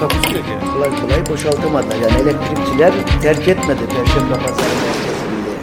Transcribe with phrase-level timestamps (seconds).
[0.00, 0.66] Takusuyor ki.
[0.72, 1.96] Kolay kolay boşaltamadılar.
[1.96, 5.56] Yani elektrikçiler terk etmedi Perşembe Pazarı merkezinde.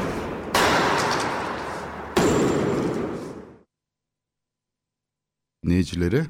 [5.65, 6.25] dinleyicileri.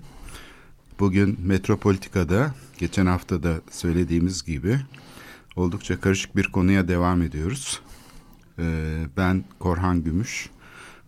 [0.99, 4.79] Bugün Metropolitika'da geçen hafta da söylediğimiz gibi
[5.55, 7.81] oldukça karışık bir konuya devam ediyoruz.
[8.59, 10.49] Ee, ben Korhan Gümüş.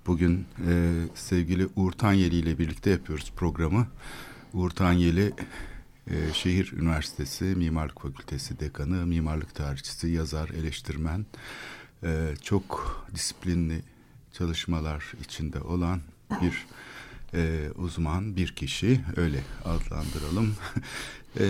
[0.07, 3.87] Bugün e, sevgili Uğur Tanyeli ile birlikte yapıyoruz programı.
[4.53, 5.33] Uğur Tanyeli
[6.11, 11.25] e, Şehir Üniversitesi Mimarlık Fakültesi Dekanı, mimarlık tarihçisi, yazar, eleştirmen.
[12.03, 13.81] E, çok disiplinli
[14.33, 16.01] çalışmalar içinde olan
[16.41, 16.65] bir
[17.33, 20.55] e, uzman bir kişi öyle adlandıralım.
[21.39, 21.45] e,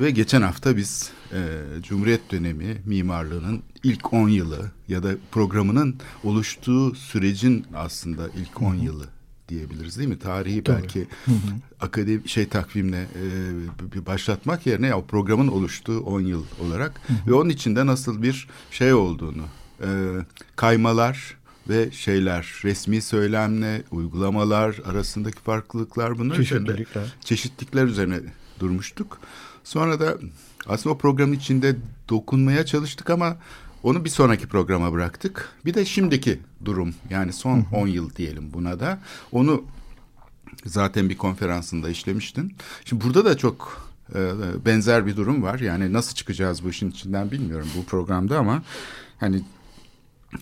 [0.00, 6.94] ve geçen hafta biz e, Cumhuriyet dönemi mimarlığının ilk 10 yılı ya da programının oluştuğu
[6.94, 9.08] sürecin aslında ilk 10 yılı
[9.52, 10.18] diyebiliriz değil mi?
[10.18, 10.82] Tarihi Tabii.
[10.82, 11.06] belki
[11.80, 13.06] akademi şey takvimle
[13.96, 18.48] e, başlatmak yerine ya o programın oluştuğu 10 yıl olarak ve onun içinde nasıl bir
[18.70, 19.44] şey olduğunu
[19.80, 19.88] e,
[20.56, 21.36] kaymalar
[21.68, 27.14] ve şeyler resmi söylemle uygulamalar arasındaki farklılıklar bunlar üzerinde Çeşitlilikler.
[27.24, 28.20] çeşitlikler üzerine
[28.60, 29.18] durmuştuk.
[29.64, 30.18] Sonra da
[30.66, 31.76] aslında o programın içinde
[32.08, 33.36] dokunmaya çalıştık ama
[33.82, 35.48] onu bir sonraki programa bıraktık.
[35.64, 38.98] Bir de şimdiki durum yani son 10 yıl diyelim buna da.
[39.32, 39.64] Onu
[40.64, 42.56] zaten bir konferansında işlemiştin.
[42.84, 44.30] Şimdi burada da çok e,
[44.66, 45.58] benzer bir durum var.
[45.60, 48.62] Yani nasıl çıkacağız bu işin içinden bilmiyorum bu programda ama
[49.20, 49.42] hani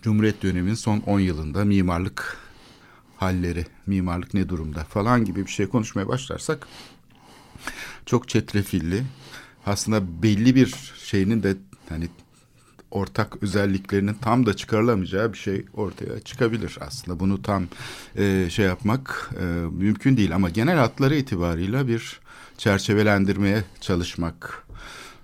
[0.03, 2.37] Cumhuriyet döneminin son 10 yılında mimarlık
[3.17, 6.69] halleri, mimarlık ne durumda falan gibi bir şey konuşmaya başlarsak
[8.07, 9.03] çok çetrefilli.
[9.67, 11.57] Aslında belli bir şeyinin de
[11.89, 12.09] hani
[12.91, 17.21] ortak özelliklerinin tam da çıkarılamayacağı bir şey ortaya çıkabilir aslında.
[17.21, 17.65] Bunu tam
[18.17, 22.21] e, şey yapmak e, mümkün değil ama genel hatları itibarıyla bir
[22.59, 24.67] çerçevelendirmeye çalışmak.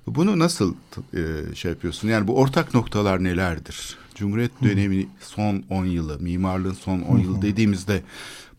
[0.06, 0.74] Bunu nasıl
[1.14, 2.08] e, şey yapıyorsun?
[2.08, 3.96] Yani bu ortak noktalar nelerdir?
[4.14, 8.02] Cumhuriyet dönemi son 10 yılı, mimarlığın son 10 yılı dediğimizde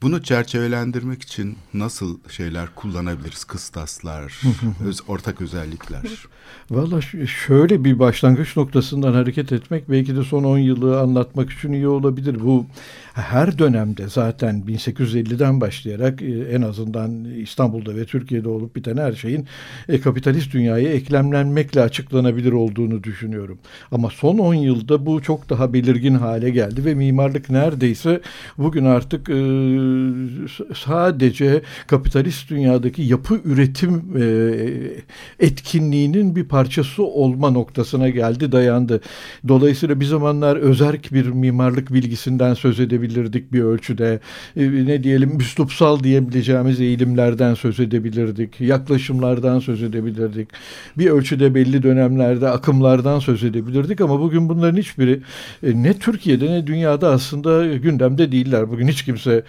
[0.02, 3.44] bunu çerçevelendirmek için nasıl şeyler kullanabiliriz?
[3.44, 4.42] Kıstaslar,
[4.88, 6.02] öz, ortak özellikler.
[6.72, 11.88] Valla şöyle bir başlangıç noktasından hareket etmek belki de son 10 yılı anlatmak için iyi
[11.88, 12.40] olabilir.
[12.44, 12.66] Bu
[13.14, 19.48] her dönemde zaten 1850'den başlayarak e, en azından İstanbul'da ve Türkiye'de olup biten her şeyin
[19.90, 23.60] e, kapitalist dünyaya eklemlenmekle açıklanabilir olduğunu düşünüyorum.
[23.92, 28.22] Ama son 10 yılda bu çok daha belirgin hale geldi ve mimarlık neredeyse
[28.58, 29.34] bugün artık e,
[30.76, 39.02] sadece kapitalist dünyadaki yapı üretim e, etkinliğinin bir parçası olma noktasına geldi, dayandı.
[39.48, 44.20] Dolayısıyla bir zamanlar özerk bir mimarlık bilgisinden söz edebilirdik bir ölçüde.
[44.56, 48.62] E, ne diyelim üslupsal diyebileceğimiz eğilimlerden söz edebilirdik.
[48.62, 50.50] Yaklaşımlardan söz edebilirdik.
[50.98, 55.22] Bir ölçüde belli dönemlerde akımlardan söz edebilirdik ama bugün bunların hiçbiri
[55.64, 58.70] e, ne Türkiye'de ne dünyada aslında gündemde değiller.
[58.70, 59.44] Bugün hiç kimse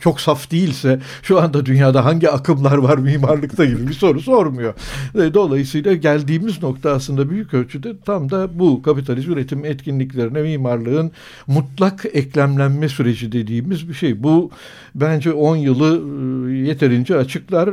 [0.00, 4.74] çok saf değilse şu anda dünyada hangi akımlar var mimarlıkta gibi bir soru sormuyor.
[5.14, 11.10] E, Dolayısıyla geldiğimiz nokta aslında büyük ölçüde tam da bu kapitalist üretim etkinliklerine mimarlığın
[11.46, 14.22] mutlak eklemlenme süreci dediğimiz bir şey.
[14.22, 14.50] Bu
[14.94, 16.02] bence 10 yılı
[16.48, 17.70] e, yeterince açıklar.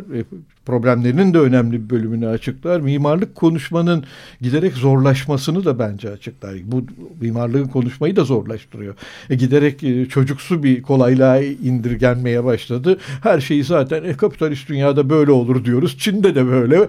[0.65, 2.79] Problemlerinin de önemli bir bölümünü açıklar.
[2.79, 4.03] Mimarlık konuşmanın
[4.41, 6.55] giderek zorlaşmasını da bence açıklar.
[6.65, 6.83] Bu
[7.21, 8.95] mimarlığın konuşmayı da zorlaştırıyor.
[9.29, 12.97] E, giderek e, çocuksu bir kolaylığa indirgenmeye başladı.
[13.23, 15.97] Her şeyi zaten e, kapitalist dünyada böyle olur diyoruz.
[15.97, 16.87] Çin'de de böyle.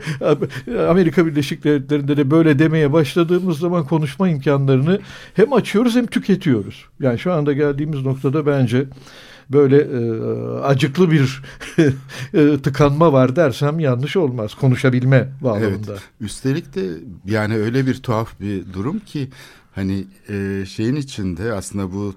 [0.88, 4.98] Amerika Birleşik Devletleri'nde de böyle demeye başladığımız zaman konuşma imkanlarını
[5.34, 6.84] hem açıyoruz hem tüketiyoruz.
[7.00, 8.84] Yani şu anda geldiğimiz noktada bence
[9.52, 10.20] böyle e,
[10.60, 11.42] acıklı bir
[12.34, 14.54] e, tıkanma var dersem yanlış olmaz.
[14.54, 15.92] Konuşabilme bağlamında.
[15.92, 16.02] Evet.
[16.20, 16.90] Üstelik de
[17.24, 19.28] yani öyle bir tuhaf bir durum ki
[19.74, 22.14] hani e, şeyin içinde aslında bu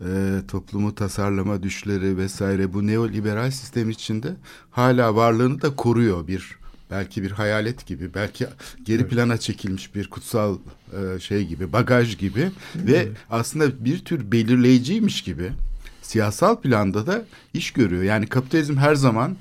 [0.00, 0.06] e,
[0.48, 4.28] toplumu tasarlama düşleri vesaire bu neoliberal sistem içinde
[4.70, 6.58] hala varlığını da koruyor bir
[6.90, 8.46] belki bir hayalet gibi belki
[8.84, 10.58] geri plana çekilmiş bir kutsal
[10.92, 15.52] e, şey gibi bagaj gibi ve aslında bir tür belirleyiciymiş gibi
[16.08, 17.22] siyasal planda da
[17.54, 18.02] iş görüyor.
[18.02, 19.36] Yani kapitalizm her zaman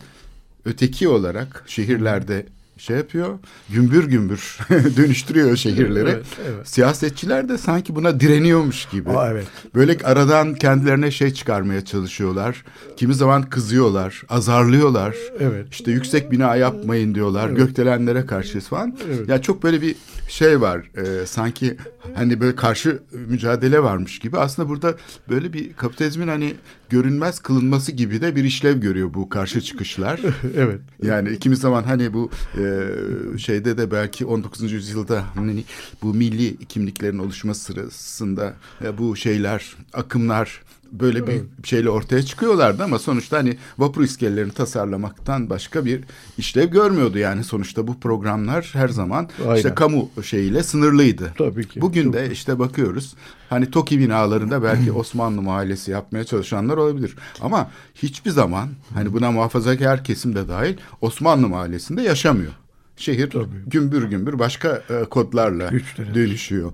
[0.65, 2.45] öteki olarak şehirlerde
[2.77, 3.39] şey yapıyor.
[3.69, 6.09] Gümbür gümbür dönüştürüyor şehirleri.
[6.09, 6.69] Evet, evet.
[6.69, 9.09] Siyasetçiler de sanki buna direniyormuş gibi.
[9.09, 9.47] Aa, evet.
[9.75, 12.63] Böyle aradan kendilerine şey çıkarmaya çalışıyorlar.
[12.97, 15.15] Kimi zaman kızıyorlar, azarlıyorlar.
[15.39, 15.67] Evet.
[15.71, 17.49] İşte yüksek bina yapmayın diyorlar.
[17.49, 18.97] Gökdelenlere karşı falan.
[19.07, 19.29] Evet.
[19.29, 19.95] Ya çok böyle bir
[20.27, 20.91] şey var.
[20.97, 21.77] e, sanki
[22.15, 24.37] hani böyle karşı mücadele varmış gibi.
[24.37, 24.95] Aslında burada
[25.29, 26.55] böyle bir kapitalizmin hani
[26.89, 30.19] görünmez kılınması gibi de bir işlev görüyor bu karşı çıkışlar.
[30.57, 30.79] Evet.
[31.03, 34.71] Yani kimi zaman hani bu e, şeyde de belki 19.
[34.71, 35.63] yüzyılda hani
[36.01, 38.53] bu milli kimliklerin oluşma sırasında
[38.83, 45.49] e, bu şeyler, akımlar böyle bir şeyle ortaya çıkıyorlardı ama sonuçta hani vapur iskelelerini tasarlamaktan
[45.49, 46.03] başka bir
[46.37, 49.55] işlev görmüyordu yani sonuçta bu programlar her zaman Aynen.
[49.55, 51.33] işte kamu şeyiyle sınırlıydı.
[51.37, 51.81] Tabii ki.
[51.81, 53.15] Bugün Çok- de işte bakıyoruz
[53.49, 57.15] hani TOKİ binalarında belki Osmanlı mahallesi yapmaya çalışanlar olabilir.
[57.41, 62.51] Ama hiçbir zaman hani buna muhafazakar kesim de dahil Osmanlı mahallesinde yaşamıyor.
[62.97, 63.45] Şehir Tabii.
[63.67, 65.71] gümbür gümbür başka e, kodlarla
[66.13, 66.73] dönüşüyor.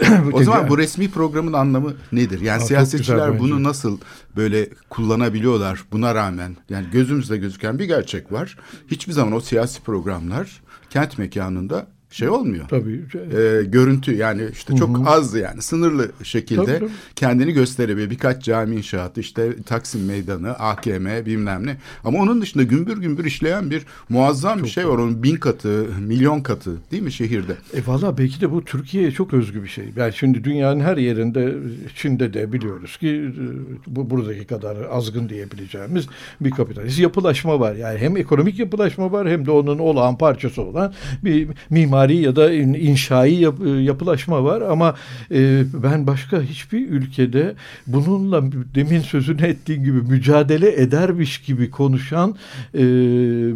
[0.32, 2.40] o zaman bu resmi programın anlamı nedir?
[2.40, 3.62] Yani Aa, siyasetçiler bunu bence.
[3.62, 3.98] nasıl
[4.36, 6.56] böyle kullanabiliyorlar buna rağmen?
[6.68, 8.56] Yani gözümüzde gözüken bir gerçek var.
[8.90, 11.86] Hiçbir zaman o siyasi programlar kent mekanında
[12.16, 13.00] şey olmuyor Tabii.
[13.14, 16.90] e, görüntü yani işte çok az yani sınırlı şekilde Tabii, tabii.
[17.16, 18.10] kendini gösterebiliyor.
[18.10, 21.76] Birkaç cami inşaatı işte Taksim Meydanı, AKM bilmem ne.
[22.04, 24.98] Ama onun dışında gümbür gümbür işleyen bir muazzam bir şey var.
[24.98, 27.56] Onun bin katı, milyon katı değil mi şehirde?
[27.74, 29.84] E valla belki de bu Türkiye'ye çok özgü bir şey.
[29.96, 31.54] Yani şimdi dünyanın her yerinde,
[31.96, 33.44] Çin'de de biliyoruz ki e,
[33.86, 36.06] bu buradaki kadar azgın diyebileceğimiz
[36.40, 37.74] bir kapitalist yapılaşma var.
[37.74, 40.92] Yani hem ekonomik yapılaşma var hem de onun olağan parçası olan
[41.24, 44.60] bir mimari ya da in- inşai yap- e, yapılaşma var.
[44.60, 44.94] Ama
[45.30, 47.54] e, ben başka hiçbir ülkede
[47.86, 48.42] bununla
[48.74, 52.34] demin sözünü ettiğim gibi mücadele edermiş gibi konuşan
[52.74, 52.80] e,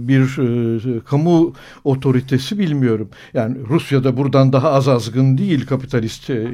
[0.08, 1.52] bir e, kamu
[1.84, 3.08] otoritesi bilmiyorum.
[3.34, 6.52] Yani Rusya'da buradan daha az azgın değil kapitalist e,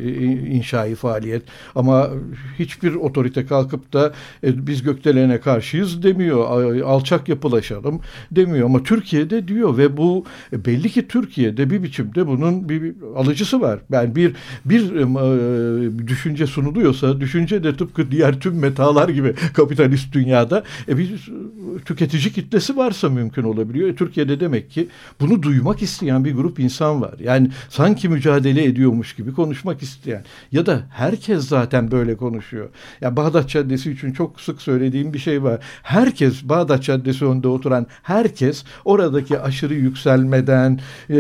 [0.50, 1.42] inşai faaliyet
[1.74, 2.10] ama
[2.58, 4.12] hiçbir otorite kalkıp da
[4.44, 6.46] e, biz gökdelene karşıyız demiyor.
[6.82, 8.00] Alçak yapılaşalım
[8.30, 13.60] demiyor ama Türkiye'de diyor ve bu e, belli ki Türkiye'de bir biçimde bunun bir, alıcısı
[13.60, 13.78] var.
[13.92, 14.32] Yani bir
[14.64, 21.30] bir e, düşünce sunuluyorsa düşünce de tıpkı diğer tüm metalar gibi kapitalist dünyada e, bir
[21.84, 23.88] tüketici kitlesi varsa mümkün olabiliyor.
[23.88, 24.88] E, Türkiye'de demek ki
[25.20, 27.14] bunu duymak isteyen bir grup insan var.
[27.20, 32.68] Yani sanki mücadele ediyormuş gibi konuşmak isteyen ya da herkes zaten böyle konuşuyor.
[33.00, 35.60] Ya Bağdat Caddesi için çok sık söylediğim bir şey var.
[35.82, 40.80] Herkes Bağdat Caddesi önünde oturan herkes oradaki aşırı yükselmeden,
[41.10, 41.16] e,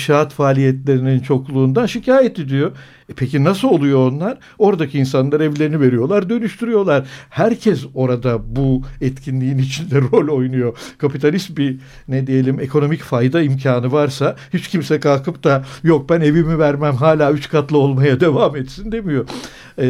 [0.00, 2.72] inşaat faaliyetlerinin çokluğundan şikayet ediyor.
[3.10, 4.38] E peki nasıl oluyor onlar?
[4.58, 7.06] Oradaki insanlar evlerini veriyorlar, dönüştürüyorlar.
[7.30, 10.78] Herkes orada bu etkinliğin içinde rol oynuyor.
[10.98, 11.78] Kapitalist bir
[12.08, 17.32] ne diyelim ekonomik fayda imkanı varsa hiç kimse kalkıp da yok ben evimi vermem hala
[17.32, 19.26] üç katlı olmaya devam etsin demiyor.
[19.78, 19.86] E,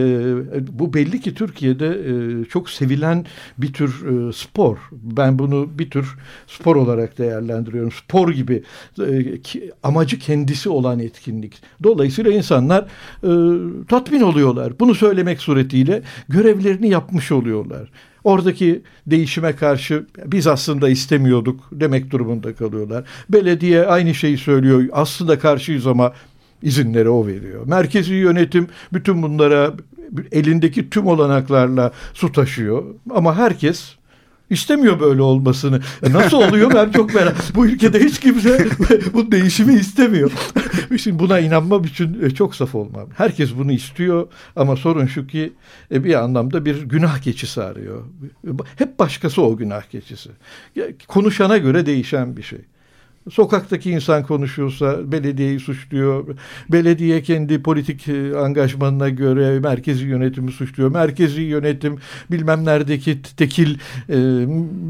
[0.79, 3.27] bu belli ki Türkiye'de e, çok sevilen
[3.59, 4.77] bir tür e, spor.
[4.93, 6.17] Ben bunu bir tür
[6.47, 7.93] spor olarak değerlendiriyorum.
[7.93, 8.63] Spor gibi
[9.07, 11.63] e, ki, amacı kendisi olan etkinlik.
[11.83, 12.87] Dolayısıyla insanlar
[13.23, 13.31] e,
[13.89, 14.73] tatmin oluyorlar.
[14.81, 17.89] Bunu söylemek suretiyle görevlerini yapmış oluyorlar.
[18.25, 23.05] Oradaki değişime karşı biz aslında istemiyorduk demek durumunda kalıyorlar.
[23.29, 24.85] Belediye aynı şeyi söylüyor.
[24.93, 26.13] Aslında karşıyız ama
[26.63, 27.67] izinleri o veriyor.
[27.67, 29.75] Merkezi yönetim bütün bunlara
[30.33, 32.85] elindeki tüm olanaklarla su taşıyor.
[33.11, 33.95] Ama herkes
[34.51, 35.81] istemiyor böyle olmasını.
[36.03, 37.37] E nasıl oluyor ben çok merak.
[37.55, 38.69] Bu ülkede hiç kimse
[39.15, 40.33] bu değişimi istemiyor.
[41.03, 43.09] Şimdi buna inanmam için e, çok saf olmam.
[43.17, 45.53] Herkes bunu istiyor ama sorun şu ki
[45.93, 48.05] e, bir anlamda bir günah keçisi arıyor.
[48.77, 50.31] Hep başkası o günah keçisi.
[51.09, 52.59] Konuşana göre değişen bir şey.
[53.29, 56.37] Sokaktaki insan konuşuyorsa belediyeyi suçluyor.
[56.69, 60.91] Belediye kendi politik e, angajmanına göre merkezi yönetimi suçluyor.
[60.91, 61.99] Merkezi yönetim
[62.31, 64.17] bilmem neredeki tekil e,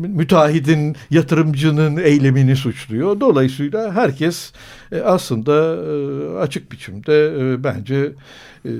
[0.09, 3.21] müteahhidin, yatırımcının eylemini suçluyor.
[3.21, 4.53] Dolayısıyla herkes
[4.93, 8.13] e, aslında e, açık biçimde e, bence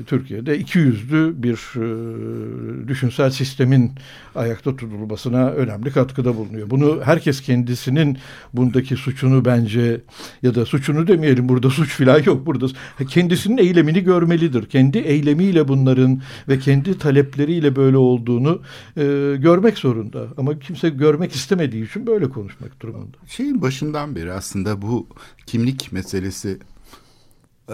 [0.07, 3.93] Türkiye'de iki yüzlü bir e, düşünsel sistemin
[4.35, 6.71] ayakta tutulmasına önemli katkıda bulunuyor.
[6.71, 8.19] Bunu herkes kendisinin
[8.53, 10.01] bundaki suçunu bence
[10.43, 12.67] ya da suçunu demeyelim burada suç filan yok burada
[13.09, 14.67] kendisinin eylemini görmelidir.
[14.67, 18.63] Kendi eylemiyle bunların ve kendi talepleriyle böyle olduğunu
[18.97, 19.03] e,
[19.39, 20.27] görmek zorunda.
[20.37, 23.17] Ama kimse görmek istemediği için böyle konuşmak durumunda.
[23.27, 25.07] Şeyin başından beri aslında bu
[25.47, 26.59] kimlik meselesi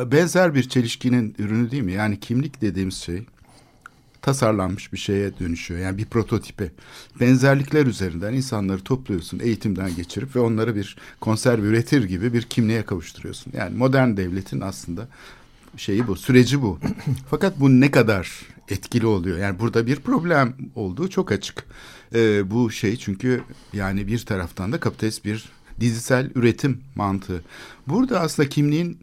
[0.04, 1.92] benzer bir çelişkinin ürünü değil mi?
[1.92, 3.22] Yani kimlik dediğimiz şey
[4.26, 5.80] tasarlanmış bir şeye dönüşüyor.
[5.80, 6.70] Yani bir prototipe.
[7.20, 13.52] Benzerlikler üzerinden insanları topluyorsun, eğitimden geçirip ve onları bir konserve üretir gibi bir kimliğe kavuşturuyorsun.
[13.56, 15.08] Yani modern devletin aslında
[15.76, 16.78] şeyi bu, süreci bu.
[17.30, 19.38] Fakat bu ne kadar etkili oluyor?
[19.38, 21.64] Yani burada bir problem olduğu çok açık.
[22.14, 25.48] Ee, bu şey çünkü yani bir taraftan da kapitalist bir
[25.80, 27.42] dizisel üretim mantığı.
[27.86, 28.98] Burada aslında kimliğin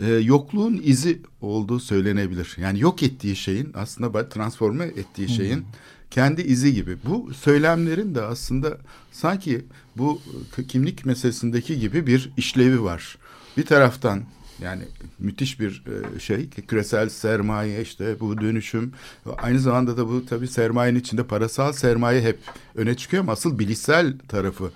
[0.00, 2.56] e, yokluğun izi olduğu söylenebilir.
[2.60, 5.64] Yani yok ettiği şeyin aslında transforme ettiği şeyin
[6.10, 6.96] kendi izi gibi.
[7.04, 8.78] Bu söylemlerin de aslında
[9.12, 9.64] sanki
[9.96, 10.20] bu
[10.68, 13.18] kimlik meselesindeki gibi bir işlevi var.
[13.56, 14.22] Bir taraftan
[14.62, 14.82] yani
[15.18, 15.82] müthiş bir
[16.16, 18.92] e, şey küresel sermaye işte bu dönüşüm
[19.38, 22.38] aynı zamanda da bu tabii sermayenin içinde parasal sermaye hep
[22.74, 24.70] öne çıkıyor ama asıl bilişsel tarafı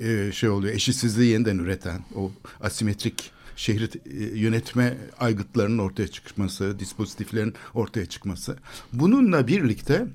[0.00, 7.54] e, şey oluyor eşitsizliği yeniden üreten o asimetrik şehri e, yönetme aygıtlarının ortaya çıkması, dispozitiflerin
[7.74, 8.56] ortaya çıkması.
[8.92, 10.06] Bununla birlikte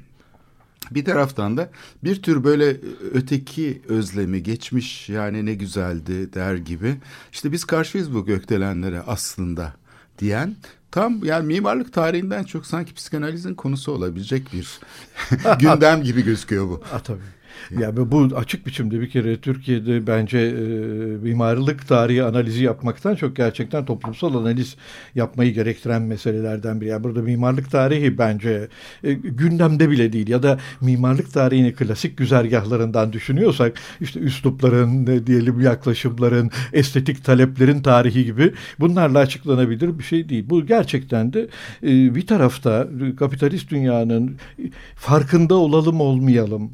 [0.91, 1.69] bir taraftan da
[2.03, 2.77] bir tür böyle
[3.13, 6.97] öteki özlemi geçmiş yani ne güzeldi der gibi.
[7.31, 9.73] İşte biz karşıyız bu gökdelenlere aslında
[10.19, 10.55] diyen
[10.91, 14.79] tam yani mimarlık tarihinden çok sanki psikanalizin konusu olabilecek bir
[15.59, 16.83] gündem gibi gözüküyor bu.
[16.93, 17.38] A, tabii.
[17.79, 20.61] Yani bu açık biçimde bir kere Türkiye'de bence e,
[21.23, 24.75] mimarlık tarihi analizi yapmaktan çok gerçekten toplumsal analiz
[25.15, 26.89] yapmayı gerektiren meselelerden biri.
[26.89, 28.67] Yani burada mimarlık tarihi bence
[29.03, 35.61] e, gündemde bile değil ya da mimarlık tarihini klasik güzergahlarından düşünüyorsak işte üslupların ne diyelim
[35.61, 40.45] yaklaşımların estetik taleplerin tarihi gibi bunlarla açıklanabilir bir şey değil.
[40.49, 41.47] Bu gerçekten de
[41.83, 42.87] e, bir tarafta
[43.19, 44.37] kapitalist dünyanın
[44.95, 46.71] farkında olalım olmayalım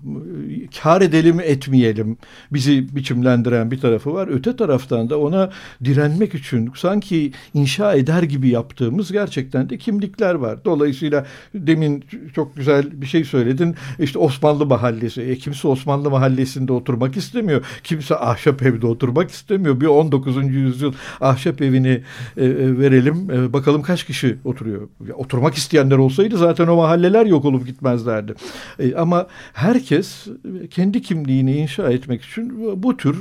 [0.83, 2.17] kar edelim etmeyelim
[2.53, 4.27] bizi biçimlendiren bir tarafı var.
[4.31, 5.49] Öte taraftan da ona
[5.83, 10.65] direnmek için sanki inşa eder gibi yaptığımız gerçekten de kimlikler var.
[10.65, 12.03] Dolayısıyla demin
[12.35, 13.75] çok güzel bir şey söyledin.
[13.99, 15.21] İşte Osmanlı mahallesi.
[15.21, 17.65] E, kimse Osmanlı mahallesinde oturmak istemiyor.
[17.83, 19.81] Kimse ahşap evde oturmak istemiyor.
[19.81, 20.37] Bir 19.
[20.45, 22.01] yüzyıl ahşap evini
[22.37, 23.31] e, e, verelim.
[23.31, 24.87] E, bakalım kaç kişi oturuyor.
[25.07, 28.35] Ya, oturmak isteyenler olsaydı zaten o mahalleler yok olup gitmezlerdi.
[28.79, 30.27] E, ama herkes
[30.67, 32.53] kendi kimliğini inşa etmek için
[32.83, 33.15] bu tür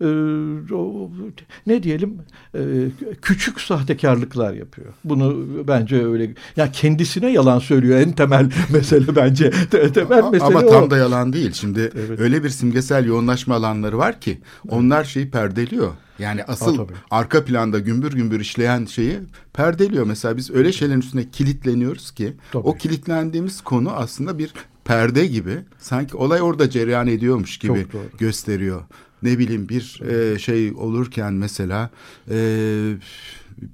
[0.00, 0.08] e,
[1.66, 2.18] ne diyelim
[2.54, 2.60] e,
[3.22, 4.88] küçük sahtekarlıklar yapıyor.
[5.04, 9.50] Bunu bence öyle ya kendisine yalan söylüyor en temel mesele bence.
[9.70, 10.90] temel mesele Ama tam o.
[10.90, 11.52] da yalan değil.
[11.52, 12.20] Şimdi evet.
[12.20, 14.38] öyle bir simgesel yoğunlaşma alanları var ki
[14.68, 15.92] onlar şeyi perdeliyor.
[16.18, 19.18] Yani asıl ha, arka planda gümbür gümbür işleyen şeyi
[19.52, 20.06] perdeliyor.
[20.06, 22.66] Mesela biz öyle şeylerin üstüne kilitleniyoruz ki tabii.
[22.68, 24.52] o kilitlendiğimiz konu aslında bir
[24.90, 27.86] perde gibi sanki olay orada cereyan ediyormuş gibi
[28.18, 28.82] gösteriyor.
[29.22, 31.90] Ne bileyim bir e, şey olurken mesela
[32.30, 32.36] e,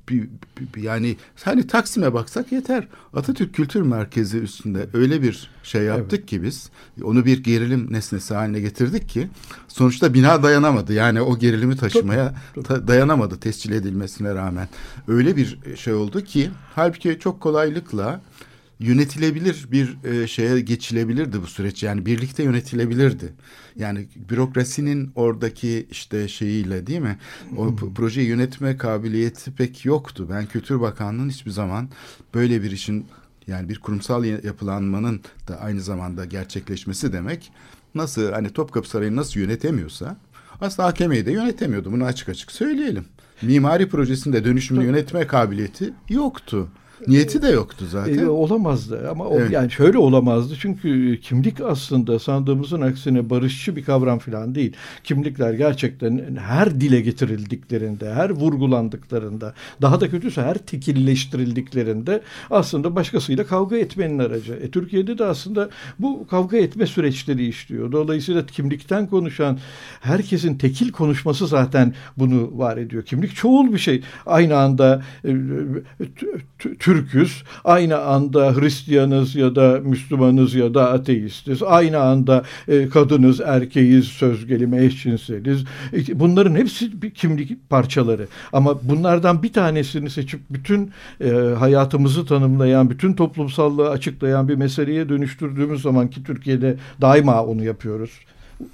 [0.08, 0.28] bir,
[0.74, 2.88] bir, yani hani Taksim'e baksak yeter.
[3.14, 6.28] Atatürk Kültür Merkezi üstünde öyle bir şey yaptık evet.
[6.28, 6.70] ki biz
[7.02, 9.28] onu bir gerilim nesnesi haline getirdik ki
[9.68, 10.92] sonuçta bina dayanamadı.
[10.92, 14.68] Yani o gerilimi taşımaya ta, dayanamadı tescil edilmesine rağmen.
[15.08, 18.20] Öyle bir şey oldu ki halbuki çok kolaylıkla
[18.80, 21.82] yönetilebilir bir e, şeye geçilebilirdi bu süreç.
[21.82, 23.32] Yani birlikte yönetilebilirdi.
[23.76, 27.18] Yani bürokrasinin oradaki işte şeyiyle değil mi?
[27.56, 30.26] O projeyi yönetme kabiliyeti pek yoktu.
[30.30, 31.88] Ben Kültür Bakanlığı'nın hiçbir zaman
[32.34, 33.06] böyle bir işin
[33.46, 37.52] yani bir kurumsal yapılanmanın da aynı zamanda gerçekleşmesi demek
[37.94, 40.16] nasıl hani Topkapı Sarayı'nı nasıl yönetemiyorsa
[40.60, 41.92] aslında AKM'yi de yönetemiyordu.
[41.92, 43.04] Bunu açık açık söyleyelim.
[43.42, 46.68] Mimari projesinde dönüşümlü yönetme kabiliyeti yoktu.
[47.06, 48.18] Niyeti de yoktu zaten.
[48.18, 49.50] E, olamazdı ama evet.
[49.50, 54.72] o, yani şöyle olamazdı çünkü kimlik aslında sandığımızın aksine barışçı bir kavram falan değil.
[55.04, 63.76] Kimlikler gerçekten her dile getirildiklerinde, her vurgulandıklarında, daha da kötüsü her tekilleştirildiklerinde aslında başkasıyla kavga
[63.76, 64.52] etmenin aracı.
[64.52, 67.92] E, Türkiye'de de aslında bu kavga etme süreçleri işliyor.
[67.92, 69.58] Dolayısıyla kimlikten konuşan
[70.00, 73.02] herkesin tekil konuşması zaten bunu var ediyor.
[73.02, 74.02] Kimlik çoğul bir şey.
[74.26, 75.30] Aynı anda e,
[76.86, 84.04] Türküz, aynı anda Hristiyanız ya da Müslümanız ya da ateistiz, aynı anda e, kadınız, erkeğiz,
[84.04, 85.64] söz gelimi eşcinseliz.
[85.92, 88.26] E, bunların hepsi bir kimlik parçaları.
[88.52, 90.90] Ama bunlardan bir tanesini seçip bütün
[91.20, 98.10] e, hayatımızı tanımlayan, bütün toplumsallığı açıklayan bir meseleye dönüştürdüğümüz zaman ki Türkiye'de daima onu yapıyoruz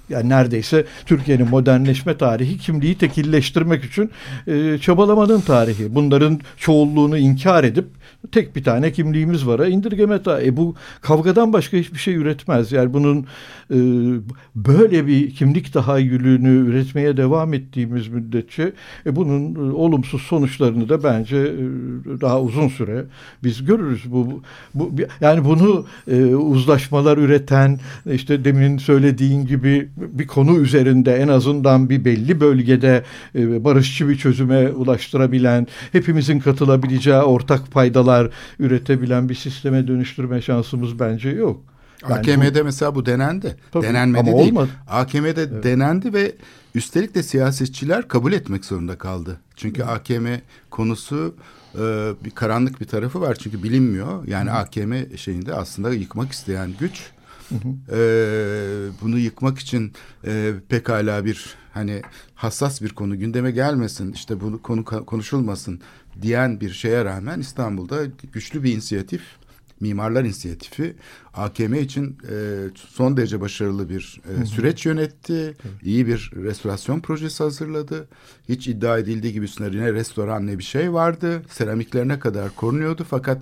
[0.09, 4.11] yani neredeyse Türkiye'nin modernleşme tarihi kimliği tekilleştirmek için
[4.47, 5.95] e, çabalamanın tarihi.
[5.95, 7.87] Bunların çoğulluğunu inkar edip
[8.31, 9.67] tek bir tane kimliğimiz var.
[9.67, 12.71] indirgeme ta e bu kavgadan başka hiçbir şey üretmez.
[12.71, 13.25] Yani bunun
[13.71, 13.77] e,
[14.55, 18.73] böyle bir kimlik tahayyülünü üretmeye devam ettiğimiz müddetçe
[19.05, 23.05] e, bunun e, olumsuz sonuçlarını da bence e, daha uzun süre
[23.43, 24.11] biz görürüz.
[24.11, 24.41] Bu,
[24.73, 27.79] bu yani bunu e, uzlaşmalar üreten
[28.11, 33.03] işte demin söylediğin gibi bir konu üzerinde en azından bir belli bölgede
[33.35, 38.12] e, barışçı bir çözüme ulaştırabilen, hepimizin katılabileceği ortak paydalar
[38.59, 41.63] üretebilen bir sisteme dönüştürme şansımız bence yok.
[42.09, 43.55] Yani AKM'de bu, mesela bu denendi.
[43.71, 44.51] Tabii, Denenmedi ama değil.
[44.51, 44.69] Olmadı.
[44.87, 45.63] AKM'de evet.
[45.63, 46.35] denendi ve
[46.75, 49.39] üstelik de siyasetçiler kabul etmek zorunda kaldı.
[49.55, 49.91] Çünkü evet.
[49.91, 50.27] AKM
[50.69, 51.35] konusu
[51.75, 51.79] e,
[52.25, 53.35] bir karanlık bir tarafı var.
[53.35, 54.27] Çünkü bilinmiyor.
[54.27, 54.53] Yani Hı.
[54.53, 57.11] AKM şeyinde aslında yıkmak isteyen güç
[57.49, 57.97] Hı hı.
[57.97, 57.99] E,
[59.01, 59.93] bunu yıkmak için
[60.25, 62.01] e, pekala bir hani
[62.35, 65.81] hassas bir konu gündeme gelmesin işte bu konu konuşulmasın
[66.21, 69.21] diyen bir şeye rağmen İstanbul'da güçlü bir inisiyatif
[69.83, 70.95] Mimarlar İnisiyatifi
[71.33, 72.35] AKM için e,
[72.75, 75.47] son derece başarılı bir e, süreç yönetti.
[75.47, 75.67] Hı.
[75.83, 78.07] İyi bir restorasyon projesi hazırladı.
[78.49, 81.41] Hiç iddia edildiği gibi üstüne ne restoran ne bir şey vardı.
[81.49, 83.41] Seramiklerine kadar korunuyordu fakat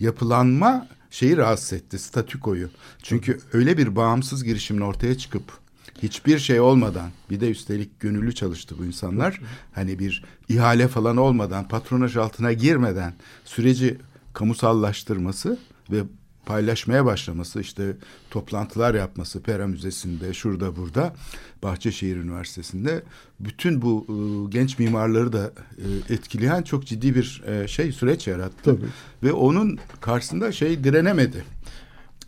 [0.00, 2.68] yapılanma şeyi rahatsız etti statükoyu.
[3.02, 5.59] Çünkü öyle bir bağımsız girişimin ortaya çıkıp
[6.02, 9.40] hiçbir şey olmadan bir de üstelik gönüllü çalıştı bu insanlar.
[9.74, 13.14] Hani bir ihale falan olmadan patronaj altına girmeden
[13.44, 13.98] süreci
[14.32, 15.58] kamusallaştırması
[15.90, 16.02] ve
[16.46, 17.96] paylaşmaya başlaması işte
[18.30, 21.14] toplantılar yapması Pera Müzesi'nde şurada burada
[21.62, 23.02] Bahçeşehir Üniversitesi'nde
[23.40, 28.62] bütün bu e, genç mimarları da e, etkileyen çok ciddi bir e, şey süreç yarattı.
[28.64, 28.86] Tabii.
[29.22, 31.44] Ve onun karşısında şey direnemedi.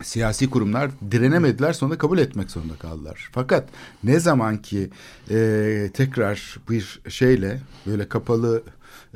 [0.03, 3.29] Siyasi kurumlar direnemediler sonra kabul etmek zorunda kaldılar.
[3.31, 3.69] Fakat
[4.03, 4.89] ne zaman ki
[5.29, 8.63] e, tekrar bir şeyle böyle kapalı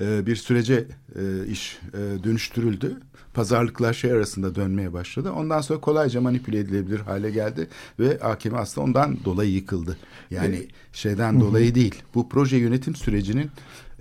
[0.01, 2.97] e, bir sürece e, iş e, dönüştürüldü
[3.37, 5.31] pazarlıklar şey arasında dönmeye başladı.
[5.31, 7.67] Ondan sonra kolayca manipüle edilebilir hale geldi
[7.99, 9.97] ve AKM aslında ondan dolayı yıkıldı.
[10.31, 10.67] Yani evet.
[10.93, 11.41] şeyden Hı-hı.
[11.41, 11.95] dolayı değil.
[12.15, 13.51] Bu proje yönetim sürecinin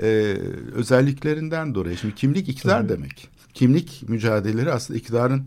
[0.02, 0.06] e,
[0.74, 1.96] özelliklerinden dolayı.
[1.96, 2.88] Şimdi kimlik iktidar Tabii.
[2.88, 3.28] demek.
[3.56, 5.42] Kimlik mücadeleleri aslında iktidarın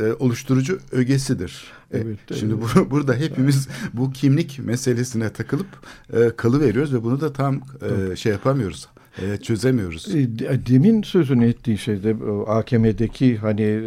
[0.00, 1.64] e, oluşturucu ögesidir.
[1.92, 2.76] E, evet, e, şimdi evet.
[2.76, 5.66] Bu, burada hepimiz bu kimlik meselesine takılıp
[6.12, 7.60] e, kalı veriyoruz ve bunu da tam
[8.12, 8.88] e, şey yapamıyoruz
[9.22, 10.14] e, çözemiyoruz.
[10.14, 10.28] E,
[10.66, 13.80] demin sözünü ettiğin şeyde AKM'deki hani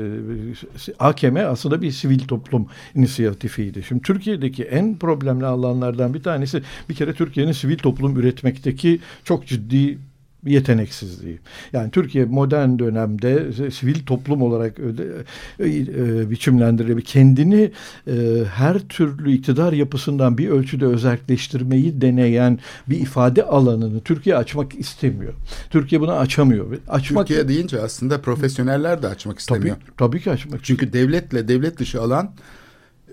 [1.00, 3.84] AKM aslında bir sivil toplum inisiyatifiydi.
[3.84, 9.98] Şimdi Türkiye'deki en problemli alanlardan bir tanesi bir kere Türkiye'nin sivil toplum üretmekteki çok ciddi
[10.46, 11.40] yeteneksizliği.
[11.74, 15.04] Yani Türkiye modern dönemde sivil toplum olarak öde,
[15.60, 17.06] e, e, biçimlendirilebilir.
[17.06, 17.72] Kendini
[18.08, 18.14] e,
[18.54, 25.34] her türlü iktidar yapısından bir ölçüde özelleştirmeyi deneyen bir ifade alanını Türkiye açmak istemiyor.
[25.70, 26.78] Türkiye bunu açamıyor.
[26.88, 29.76] Açmak Türkiye deyince aslında profesyoneller de açmak istemiyor.
[29.76, 30.64] Tabii, tabii ki açmak.
[30.64, 32.32] Çünkü devletle devlet dışı alan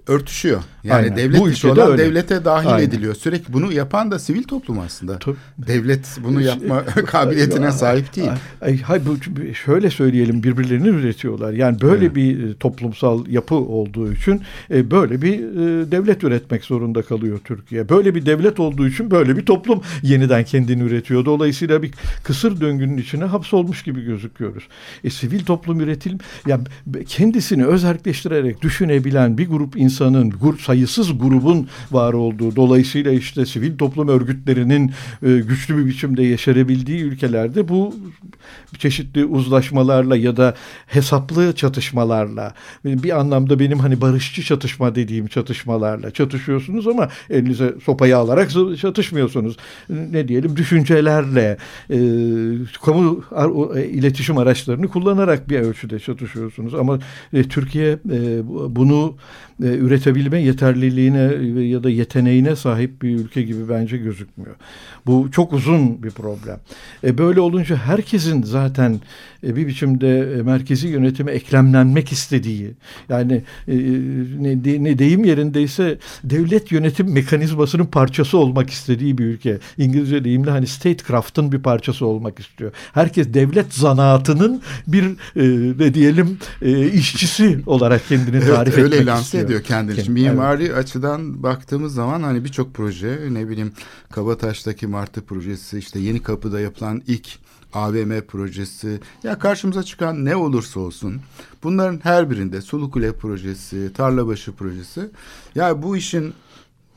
[0.08, 0.60] örtüşüyor.
[0.84, 1.16] Yani Aynen.
[1.16, 2.04] devlet Bu ülkede olan öyle.
[2.04, 2.88] devlete dahil Aynen.
[2.88, 3.14] ediliyor.
[3.14, 5.18] Sürekli bunu yapan da sivil toplum aslında.
[5.18, 5.36] Tabii.
[5.58, 8.30] Devlet bunu yapma kabiliyetine sahip değil.
[8.60, 9.16] Ay, hay, bu,
[9.54, 11.52] şöyle söyleyelim birbirlerini üretiyorlar.
[11.52, 12.16] Yani böyle evet.
[12.16, 17.88] bir e, toplumsal yapı olduğu için e, böyle bir e, devlet üretmek zorunda kalıyor Türkiye.
[17.88, 21.24] Böyle bir devlet olduğu için böyle bir toplum yeniden kendini üretiyor.
[21.24, 21.90] Dolayısıyla bir
[22.24, 24.64] kısır döngünün içine hapsolmuş gibi gözüküyoruz.
[25.04, 26.64] E, sivil toplum üretim yani
[27.06, 33.78] kendisini özelleştirerek düşünebilen bir grup insan insanın, grup, sayısız grubun var olduğu, dolayısıyla işte sivil
[33.78, 37.94] toplum örgütlerinin e, güçlü bir biçimde yeşerebildiği ülkelerde bu
[38.78, 40.54] çeşitli uzlaşmalarla ya da
[40.86, 48.50] hesaplı çatışmalarla bir anlamda benim hani barışçı çatışma dediğim çatışmalarla çatışıyorsunuz ama elinize sopayı alarak
[48.80, 49.56] çatışmıyorsunuz.
[49.88, 51.56] Ne diyelim düşüncelerle
[51.90, 51.98] e,
[52.84, 53.24] kamu
[53.76, 56.98] e, iletişim araçlarını kullanarak bir ölçüde çatışıyorsunuz ama
[57.32, 58.40] e, Türkiye e,
[58.76, 59.16] bunu
[59.62, 64.56] e, üretebilme yeterliliğine ya da yeteneğine sahip bir ülke gibi bence gözükmüyor.
[65.06, 66.60] Bu çok uzun bir problem.
[67.04, 69.00] E, böyle olunca herkesin zaten
[69.46, 72.70] e, bir biçimde e, merkezi yönetime eklemlenmek istediği
[73.08, 73.76] yani e,
[74.38, 79.58] ne, de, ne deyim yerindeyse devlet yönetim mekanizmasının parçası olmak istediği bir ülke.
[79.78, 82.72] İngilizce deyimle hani statecraft'ın bir parçası olmak istiyor.
[82.92, 89.06] Herkes devlet zanaatının bir e, ne diyelim e, işçisi olarak kendini tarif evet, etmek öyle
[89.06, 89.96] lanse ediyor kendini.
[89.96, 90.76] Kendi, Mimari evet.
[90.76, 93.72] açıdan baktığımız zaman hani birçok proje ne bileyim
[94.10, 97.28] Kabataş'taki Martı projesi işte Yeni Kapı'da yapılan ilk
[97.72, 101.20] AVM projesi ya karşımıza çıkan ne olursa olsun
[101.62, 105.10] bunların her birinde Sulukule projesi, Tarlabaşı projesi
[105.54, 106.34] ya bu işin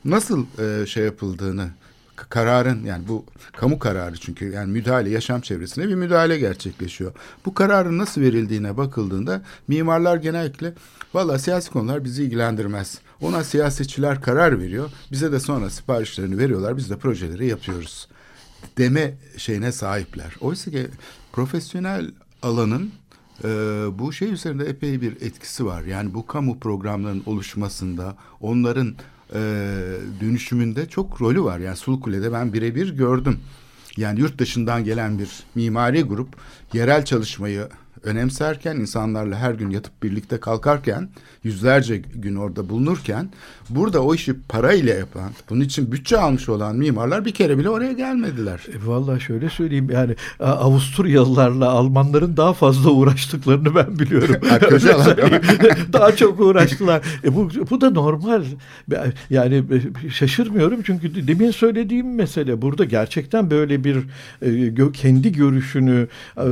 [0.04, 1.68] nasıl e, şey yapıldığını
[2.16, 7.12] kararın yani bu kamu kararı çünkü yani müdahale yaşam çevresine bir müdahale gerçekleşiyor.
[7.46, 10.74] Bu kararın nasıl verildiğine bakıldığında mimarlar genellikle
[11.14, 12.98] valla siyasi konular bizi ilgilendirmez.
[13.20, 14.90] Ona siyasetçiler karar veriyor.
[15.12, 16.76] Bize de sonra siparişlerini veriyorlar.
[16.76, 18.08] Biz de projeleri yapıyoruz.
[18.78, 20.36] Deme şeyine sahipler.
[20.40, 20.86] Oysa ki
[21.32, 22.10] profesyonel
[22.42, 22.92] alanın
[23.44, 23.48] e,
[23.98, 25.82] bu şey üzerinde epey bir etkisi var.
[25.82, 28.94] Yani bu kamu programlarının oluşmasında, onların
[29.34, 29.40] e,
[30.20, 31.58] dönüşümünde çok rolü var.
[31.58, 33.40] Yani Sulkule'de ben birebir gördüm.
[33.96, 36.28] Yani yurt dışından gelen bir mimari grup
[36.72, 37.68] yerel çalışmayı
[38.04, 41.08] önemserken insanlarla her gün yatıp birlikte kalkarken
[41.44, 43.28] yüzlerce gün orada bulunurken
[43.70, 47.92] burada o işi parayla yapan bunun için bütçe almış olan mimarlar bir kere bile oraya
[47.92, 48.60] gelmediler.
[48.68, 54.36] E, Valla şöyle söyleyeyim yani Avusturyalılarla Almanların daha fazla uğraştıklarını ben biliyorum.
[55.92, 57.02] daha çok uğraştılar.
[57.24, 58.44] E bu, bu da normal.
[59.30, 59.64] Yani
[60.10, 63.96] şaşırmıyorum çünkü demin söylediğim mesele burada gerçekten böyle bir
[64.42, 66.46] e, kendi görüşünü e,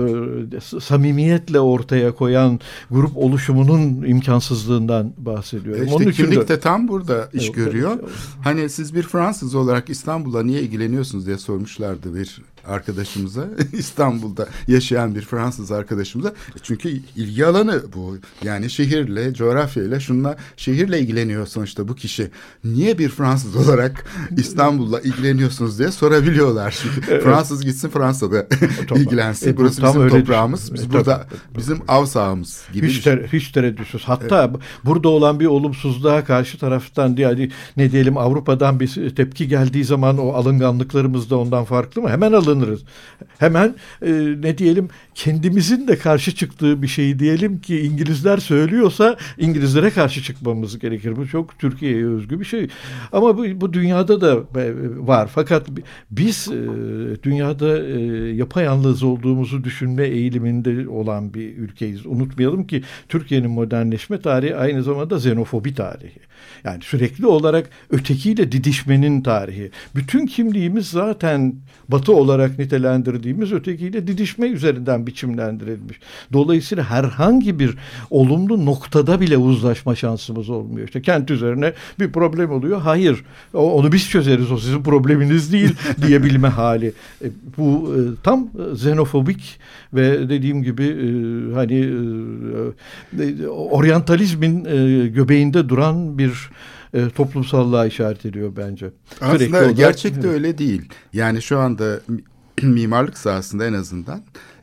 [1.41, 5.85] samimiyetle ortaya koyan grup oluşumunun imkansızlığından bahsediyorum.
[5.85, 7.99] İşte Onun kimlik de tam burada iş evet, görüyor.
[8.01, 8.11] Evet.
[8.45, 15.23] Hani siz bir Fransız olarak İstanbul'a niye ilgileniyorsunuz diye sormuşlardı bir arkadaşımıza İstanbul'da yaşayan bir
[15.23, 16.33] Fransız arkadaşımıza.
[16.63, 18.19] Çünkü ilgi alanı bu.
[18.45, 22.31] Yani şehirle coğrafyayla şunla şehirle ilgileniyor sonuçta bu kişi.
[22.65, 24.05] Niye bir Fransız olarak
[24.37, 26.79] İstanbul'la ilgileniyorsunuz diye sorabiliyorlar.
[26.83, 27.23] Çünkü evet.
[27.25, 28.47] Fransız gitsin Fransa'da
[28.95, 29.53] ilgilensin.
[29.53, 31.27] E, burası bizim toprağımız biz e, burada
[31.59, 34.05] bizim av sahamız gibi hiç, ter, hiç tereddütsüz.
[34.05, 34.61] Hatta evet.
[34.85, 40.33] burada olan bir olumsuzluğa karşı taraftan diye ne diyelim Avrupa'dan bir tepki geldiği zaman o
[40.33, 42.09] alınganlıklarımız da ondan farklı mı?
[42.09, 42.81] Hemen alın alınırız.
[43.39, 49.91] Hemen e, ne diyelim kendimizin de karşı çıktığı bir şeyi diyelim ki İngilizler söylüyorsa İngilizlere
[49.91, 51.17] karşı çıkmamız gerekir.
[51.17, 52.69] Bu çok Türkiye'ye özgü bir şey.
[53.13, 54.73] Ama bu, bu dünyada da e,
[55.07, 55.31] var.
[55.35, 55.67] Fakat
[56.11, 56.59] biz e,
[57.23, 58.01] dünyada e,
[58.35, 62.07] yapayalnız olduğumuzu düşünme eğiliminde olan bir ülkeyiz.
[62.07, 66.21] Unutmayalım ki Türkiye'nin modernleşme tarihi aynı zamanda xenofobi tarihi.
[66.65, 69.71] Yani sürekli olarak ötekiyle didişmenin tarihi.
[69.95, 71.55] Bütün kimliğimiz zaten
[71.89, 76.01] batı olarak nitelendirdiğimiz ötekiyle didişme üzerinden biçimlendirilmiş.
[76.33, 77.77] Dolayısıyla herhangi bir
[78.11, 80.87] olumlu noktada bile uzlaşma şansımız olmuyor.
[80.87, 82.81] İşte kent üzerine bir problem oluyor.
[82.81, 83.25] Hayır
[83.55, 85.75] onu biz çözeriz o sizin probleminiz değil
[86.07, 86.93] diyebilme hali.
[87.25, 87.27] E,
[87.59, 89.59] bu e, tam xenofobik
[89.95, 91.09] ve dediğim gibi e,
[91.55, 91.91] hani
[93.49, 94.65] oryantalizmin
[95.15, 96.51] göbeğinde duran bir
[96.95, 98.91] e, toplumsallığa işaret ediyor bence.
[99.21, 100.89] Aslında olarak, gerçekte öyle değil.
[101.13, 102.01] Yani şu anda
[102.63, 104.23] mimarlık sahasında en azından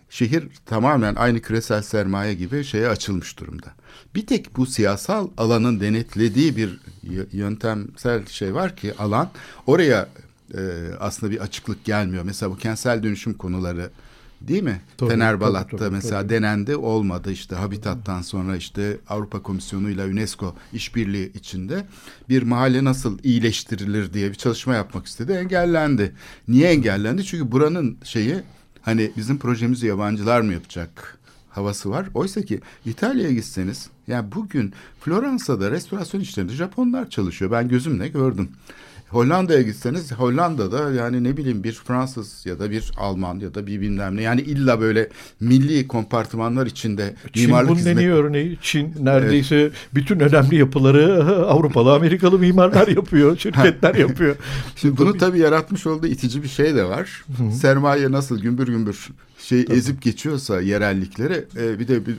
[0.09, 3.67] şehir tamamen aynı küresel sermaye gibi şeye açılmış durumda.
[4.15, 6.79] Bir tek bu siyasal alanın denetlediği bir
[7.31, 9.29] yöntemsel şey var ki alan
[9.67, 10.09] oraya
[10.53, 10.59] e,
[10.99, 12.23] aslında bir açıklık gelmiyor.
[12.23, 13.89] Mesela bu kentsel dönüşüm konuları
[14.41, 14.81] Değil mi?
[14.97, 16.29] Tabii, Fenerbalat'ta tabii, tabii, mesela tabii.
[16.29, 21.85] denendi olmadı işte Habitat'tan sonra işte Avrupa Komisyonu ile UNESCO işbirliği içinde
[22.29, 26.15] bir mahalle nasıl iyileştirilir diye bir çalışma yapmak istedi engellendi.
[26.47, 27.25] Niye engellendi?
[27.25, 28.35] Çünkü buranın şeyi
[28.81, 31.17] hani bizim projemizi yabancılar mı yapacak
[31.49, 32.07] havası var.
[32.13, 37.51] Oysa ki İtalya'ya gitseniz yani bugün Floransa'da restorasyon işlerinde Japonlar çalışıyor.
[37.51, 38.49] Ben gözümle gördüm.
[39.09, 43.81] Hollanda'ya gitseniz Hollanda'da yani ne bileyim bir Fransız ya da bir Alman ya da bir
[43.81, 47.97] bilmem ne yani illa böyle milli kompartımanlar içinde Çin mimarlık bunun hizmet...
[47.97, 49.73] en iyi örneği Çin neredeyse evet.
[49.93, 54.35] bütün önemli yapıları Avrupalı Amerikalı mimarlar yapıyor şirketler yapıyor.
[54.75, 57.23] Şimdi bunu tabii yaratmış olduğu itici bir şey de var.
[57.37, 57.51] Hı-hı.
[57.51, 59.07] Sermaye nasıl gümbür gümbür
[59.39, 59.77] şey tabii.
[59.77, 62.15] ezip geçiyorsa yerellikleri e, bir de bir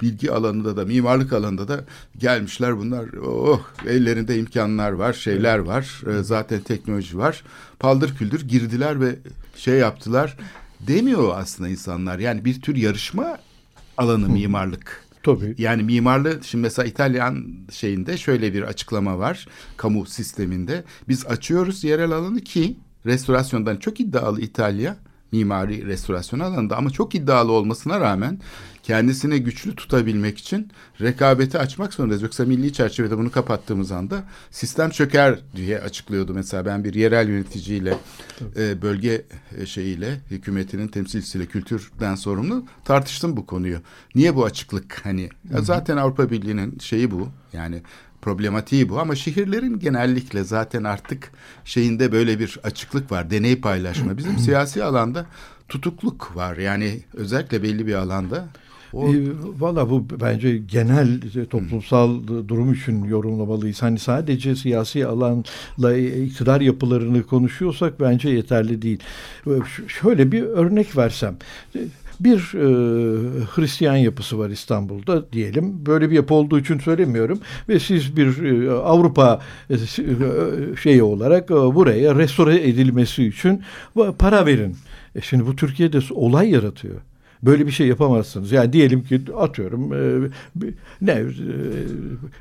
[0.00, 1.84] bilgi alanında da mimarlık alanında da
[2.18, 3.08] gelmişler bunlar.
[3.24, 6.02] Oh ellerinde imkanlar var, şeyler var.
[6.06, 7.42] E, zaten teknoloji var.
[7.78, 9.16] Paldır küldür girdiler ve
[9.56, 10.36] şey yaptılar.
[10.80, 12.18] Demiyor aslında insanlar.
[12.18, 13.38] Yani bir tür yarışma
[13.96, 15.08] alanı mimarlık.
[15.22, 15.54] Tabii.
[15.58, 20.84] Yani mimarlığı şimdi mesela İtalyan şeyinde şöyle bir açıklama var kamu sisteminde.
[21.08, 24.96] Biz açıyoruz yerel alanı ki restorasyondan çok iddialı İtalya
[25.32, 28.40] mimari restorasyon alanında ama çok iddialı olmasına rağmen
[28.88, 30.68] kendisini güçlü tutabilmek için
[31.00, 32.22] rekabeti açmak zorundayız.
[32.22, 36.34] Yoksa milli çerçevede bunu kapattığımız anda sistem çöker diye açıklıyordu.
[36.34, 37.94] Mesela ben bir yerel yöneticiyle
[38.56, 39.24] e, bölge
[39.58, 43.78] e, şeyiyle hükümetinin temsilcisiyle kültürden sorumlu tartıştım bu konuyu.
[44.14, 47.28] Niye bu açıklık hani ya zaten Avrupa Birliği'nin şeyi bu.
[47.52, 47.82] Yani
[48.22, 51.30] problematiği bu ama şehirlerin genellikle zaten artık
[51.64, 53.30] şeyinde böyle bir açıklık var.
[53.30, 54.18] Deney paylaşma.
[54.18, 55.26] Bizim siyasi alanda
[55.68, 56.56] tutukluk var.
[56.56, 58.48] Yani özellikle belli bir alanda
[58.92, 59.16] O, E,
[59.58, 63.82] Valla bu bence genel e, toplumsal durum için yorumlamalıyız.
[63.82, 68.98] Hani sadece siyasi alanla e, iktidar yapılarını konuşuyorsak bence yeterli değil.
[69.88, 71.36] Şöyle bir örnek versem.
[71.76, 71.80] E,
[72.20, 72.66] Bir e,
[73.54, 75.86] Hristiyan yapısı var İstanbul'da diyelim.
[75.86, 77.38] Böyle bir yapı olduğu için söylemiyorum.
[77.68, 79.76] Ve siz bir e, Avrupa e,
[80.82, 83.62] şeyi olarak e, buraya restore edilmesi için
[84.18, 84.76] para verin.
[85.14, 86.96] E şimdi bu Türkiye'de olay yaratıyor.
[87.42, 88.52] Böyle bir şey yapamazsınız.
[88.52, 90.30] Yani diyelim ki atıyorum e,
[91.00, 91.24] ne e,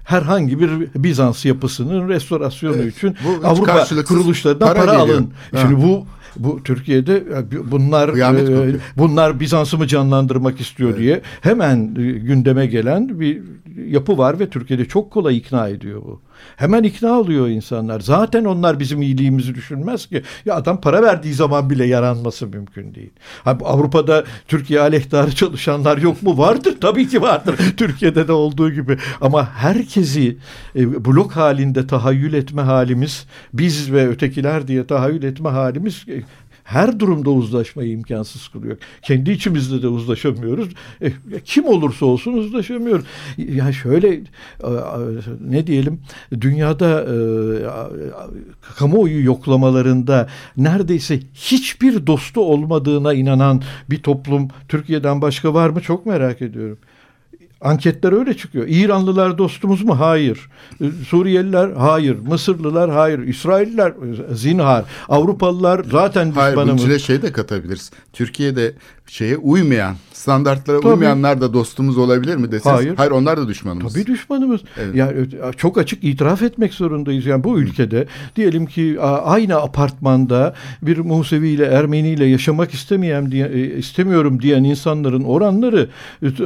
[0.03, 5.17] herhangi bir Bizans yapısının restorasyonu Evet, için bu Avrupa kuruluşlarından para para, geliyor.
[5.17, 5.31] alın.
[5.51, 5.57] Ha.
[5.57, 6.05] Şimdi bu
[6.39, 7.23] bu Türkiye'de
[7.71, 10.99] bunlar e, bunlar Bizans'ı mı canlandırmak istiyor Evet.
[10.99, 13.41] diye hemen e, gündeme gelen bir
[13.87, 16.21] yapı var ve Türkiye'de çok kolay ikna ediyor bu.
[16.55, 17.99] Hemen ikna oluyor insanlar.
[17.99, 20.23] Zaten onlar bizim iyiliğimizi düşünmez ki.
[20.45, 23.11] Ya adam para verdiği zaman bile yaranması mümkün değil.
[23.43, 26.37] Ha, Avrupa'da Türkiye aleyhtarı çalışanlar yok mu?
[26.37, 26.77] Vardır.
[26.81, 27.55] Tabii ki vardır.
[27.77, 28.97] Türkiye'de de olduğu gibi.
[29.21, 30.37] Ama herkesi
[30.75, 36.23] e, blok halinde tahayyül etme halimiz, biz ve ötekiler diye tahayyül etme halimiz e,
[36.67, 38.77] her durumda uzlaşmayı imkansız kılıyor.
[39.01, 40.69] Kendi içimizde de uzlaşamıyoruz.
[41.01, 41.11] E,
[41.45, 43.05] kim olursa olsun uzlaşamıyoruz.
[43.37, 44.21] Ya şöyle
[45.49, 45.99] ne diyelim
[46.41, 47.15] dünyada e,
[48.77, 50.27] kamuoyu yoklamalarında
[50.57, 56.77] neredeyse hiçbir dostu olmadığına inanan bir toplum Türkiye'den başka var mı çok merak ediyorum.
[57.61, 58.65] Anketler öyle çıkıyor.
[58.67, 59.99] İranlılar dostumuz mu?
[59.99, 60.49] Hayır.
[60.81, 61.69] Ee, Suriyeliler?
[61.69, 62.15] Hayır.
[62.19, 62.89] Mısırlılar?
[62.91, 63.19] Hayır.
[63.19, 63.89] İsrailliler?
[64.31, 64.85] e, Zinhar.
[65.09, 66.83] Avrupalılar zaten hayır bunun düşmanımız.
[66.83, 67.91] içine şey de katabiliriz.
[68.13, 68.73] Türkiye'de
[69.07, 70.93] şeye uymayan, standartlara Tabii.
[70.93, 72.77] uymayanlar da dostumuz olabilir mi deseniz?
[72.77, 72.95] Hayır.
[72.97, 73.93] Hayır onlar da düşmanımız.
[73.93, 74.61] Tabii düşmanımız.
[74.77, 74.95] Evet.
[74.95, 77.25] Yani çok açık itiraf etmek zorundayız.
[77.25, 83.59] Yani bu ülkede diyelim ki aynı apartmanda bir Musevi ile Ermeni ile yaşamak istemeyen e,
[83.77, 85.89] istemiyorum diyen insanların oranları
[86.23, 86.43] e, t-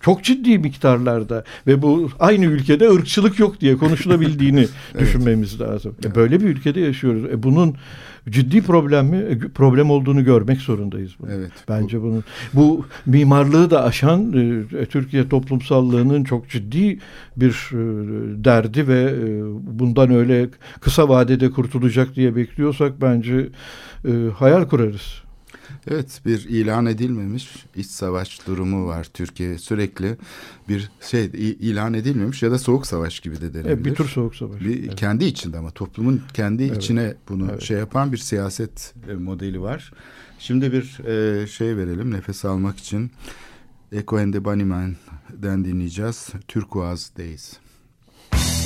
[0.00, 4.66] çok ciddi miktarlarda ve bu aynı ülkede ırkçılık yok diye konuşulabildiğini
[4.98, 5.94] düşünmemiz lazım.
[6.04, 7.24] E, Böyle bir ülkede yaşıyoruz.
[7.24, 7.74] E, bunun
[8.30, 9.16] ciddi problem mi?
[9.16, 11.12] E, problem olduğunu görmek zorundayız.
[11.20, 11.30] Bunu.
[11.32, 11.52] Evet.
[11.68, 16.98] Bence bunun bu mimarlığı da aşan e, Türkiye toplumsallığının çok ciddi
[17.36, 17.76] bir e,
[18.44, 19.42] derdi ve e,
[19.78, 20.48] bundan öyle
[20.80, 23.48] kısa vadede kurtulacak diye bekliyorsak bence
[24.04, 25.25] e, hayal kurarız.
[25.86, 30.16] Evet bir ilan edilmemiş iç savaş durumu var Türkiye sürekli
[30.68, 33.70] bir şey ilan edilmemiş ya da soğuk savaş gibi de denebilir.
[33.80, 34.60] E, bir tür soğuk savaş.
[34.60, 34.96] Bir Evet.
[34.96, 36.76] kendi içinde ama toplumun kendi Evet.
[36.76, 37.62] içine bunu Evet.
[37.62, 39.92] şey yapan bir siyaset e, modeli var.
[40.38, 43.10] Şimdi bir e, şey verelim nefes almak için.
[43.92, 46.28] Echo and the Bunnymen'den dinleyeceğiz.
[46.48, 47.52] Turquoise Days.
[48.32, 48.65] Just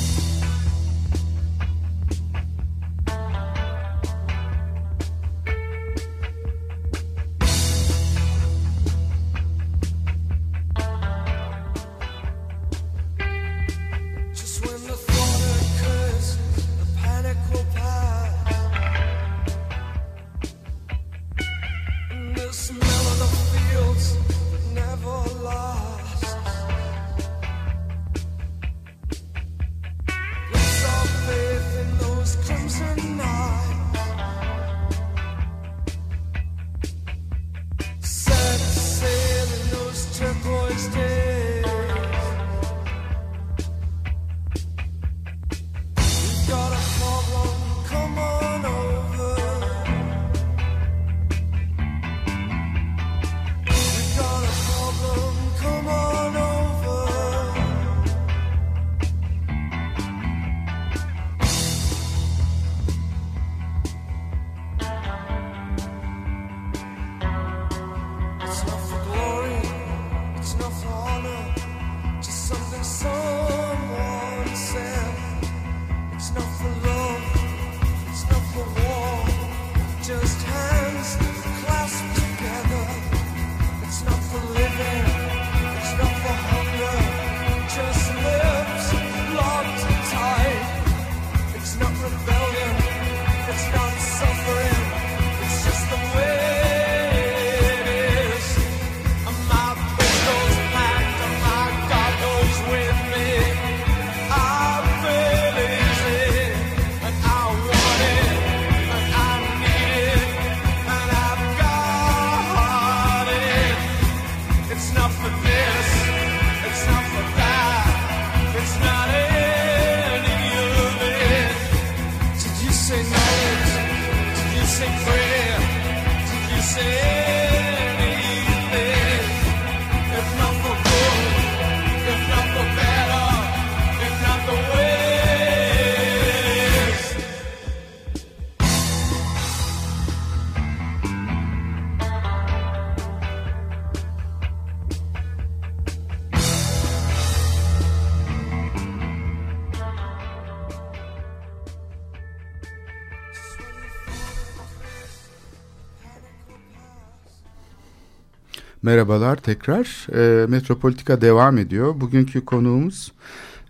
[158.83, 160.07] Merhabalar tekrar.
[160.15, 162.01] E, Metropolitika devam ediyor.
[162.01, 163.13] Bugünkü konuğumuz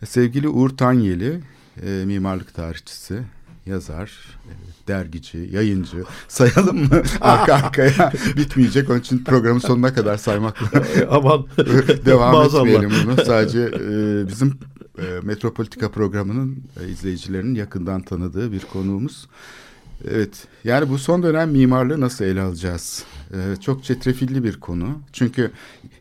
[0.05, 1.41] sevgili Uğur Tanyeli,
[1.87, 3.23] e, mimarlık tarihçisi,
[3.67, 4.53] yazar, e,
[4.89, 6.05] dergici, yayıncı.
[6.29, 7.03] Sayalım mı?
[7.21, 8.91] Arka arkaya bitmeyecek.
[8.91, 10.67] Onun için programın sonuna kadar saymakla
[11.11, 11.47] Aman
[12.07, 12.69] devam Maazallah.
[12.69, 13.25] etmeyelim bunu.
[13.25, 14.59] Sadece e, bizim
[14.99, 19.29] e, Metropolitika programının e, izleyicilerinin yakından tanıdığı bir konuğumuz.
[20.09, 23.05] Evet, yani bu son dönem mimarlığı nasıl ele alacağız?
[23.35, 25.01] Ee, çok çetrefilli bir konu.
[25.13, 25.51] Çünkü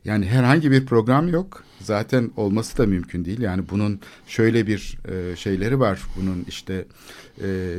[0.06, 1.64] yani herhangi bir program yok.
[1.82, 3.42] Zaten olması da mümkün değil.
[3.42, 6.02] Yani bunun şöyle bir e, şeyleri var.
[6.18, 6.86] Bunun işte
[7.44, 7.78] e,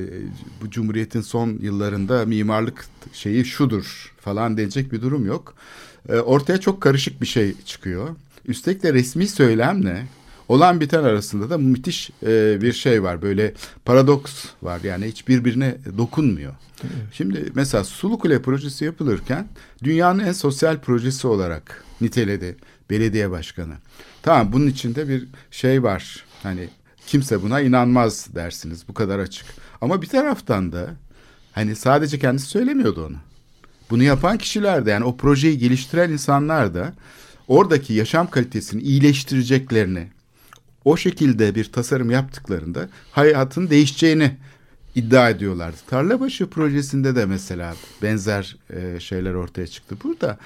[0.62, 5.54] bu Cumhuriyet'in son yıllarında mimarlık şeyi şudur falan denecek bir durum yok.
[6.09, 8.09] E, ortaya çok karışık bir şey çıkıyor.
[8.46, 10.06] Üstelik de resmi söylemle
[10.50, 13.22] olan biten arasında da müthiş e, bir şey var.
[13.22, 14.80] Böyle paradoks var.
[14.84, 16.52] Yani hiç birbirine dokunmuyor.
[17.12, 19.48] Şimdi mesela Sulu Kule projesi yapılırken
[19.82, 22.56] dünyanın en sosyal projesi olarak niteledi
[22.90, 23.74] belediye başkanı.
[24.22, 26.24] Tamam bunun içinde bir şey var.
[26.42, 26.68] Hani
[27.06, 28.88] kimse buna inanmaz dersiniz.
[28.88, 29.46] Bu kadar açık.
[29.80, 30.90] Ama bir taraftan da
[31.52, 33.16] hani sadece kendisi söylemiyordu onu.
[33.90, 36.92] Bunu yapan kişiler de yani o projeyi geliştiren insanlar da
[37.48, 40.08] oradaki yaşam kalitesini iyileştireceklerini
[40.84, 44.36] o şekilde bir tasarım yaptıklarında hayatın değişeceğini
[44.94, 45.76] iddia ediyorlardı.
[45.86, 49.96] Tarlabaşı projesinde de mesela benzer e, şeyler ortaya çıktı.
[50.04, 50.38] Burada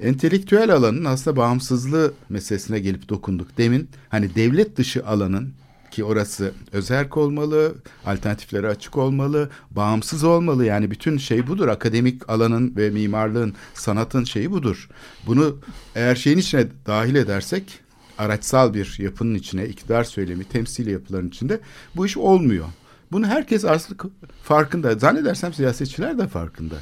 [0.00, 3.58] entelektüel alanın aslında bağımsızlığı meselesine gelip dokunduk.
[3.58, 5.52] Demin hani devlet dışı alanın
[5.90, 7.74] ki orası özerk olmalı,
[8.06, 10.64] alternatiflere açık olmalı, bağımsız olmalı.
[10.64, 11.68] Yani bütün şey budur.
[11.68, 14.88] Akademik alanın ve mimarlığın, sanatın şeyi budur.
[15.26, 15.56] Bunu
[15.94, 17.81] eğer şeyin içine dahil edersek
[18.22, 21.60] araçsal bir yapının içine, iktidar söylemi, temsili yapıların içinde
[21.96, 22.66] bu iş olmuyor.
[23.12, 24.02] Bunu herkes aslında
[24.42, 24.98] farkında.
[24.98, 26.74] Zannedersem siyasetçiler de farkında.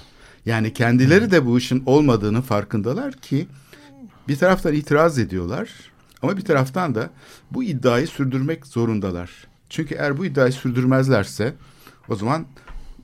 [0.46, 3.46] Yani kendileri de bu işin olmadığını farkındalar ki
[4.29, 5.68] bir taraftan itiraz ediyorlar
[6.22, 7.11] ama bir taraftan da
[7.50, 9.31] bu iddiayı sürdürmek zorundalar.
[9.68, 11.55] Çünkü eğer bu iddiayı sürdürmezlerse
[12.09, 12.46] o zaman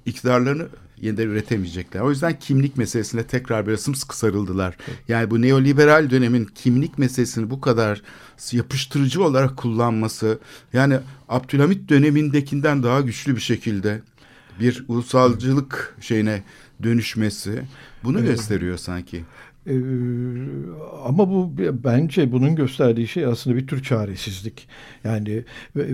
[0.06, 0.68] iktidarlarını
[1.00, 2.00] yeniden üretemeyecekler.
[2.00, 4.76] O yüzden kimlik meselesine tekrar böyle sımsıkı sarıldılar.
[5.08, 8.02] Yani bu neoliberal dönemin kimlik meselesini bu kadar
[8.52, 10.38] yapıştırıcı olarak kullanması
[10.72, 14.02] yani Abdülhamit dönemindekinden daha güçlü bir şekilde
[14.60, 16.42] bir ulusalcılık şeyine
[16.82, 17.62] dönüşmesi
[18.04, 19.24] bunu gösteriyor sanki.
[19.66, 19.72] Ee,
[21.04, 21.52] ama bu
[21.84, 24.68] bence bunun gösterdiği şey aslında bir tür çaresizlik.
[25.04, 25.44] Yani
[25.76, 25.84] e, e,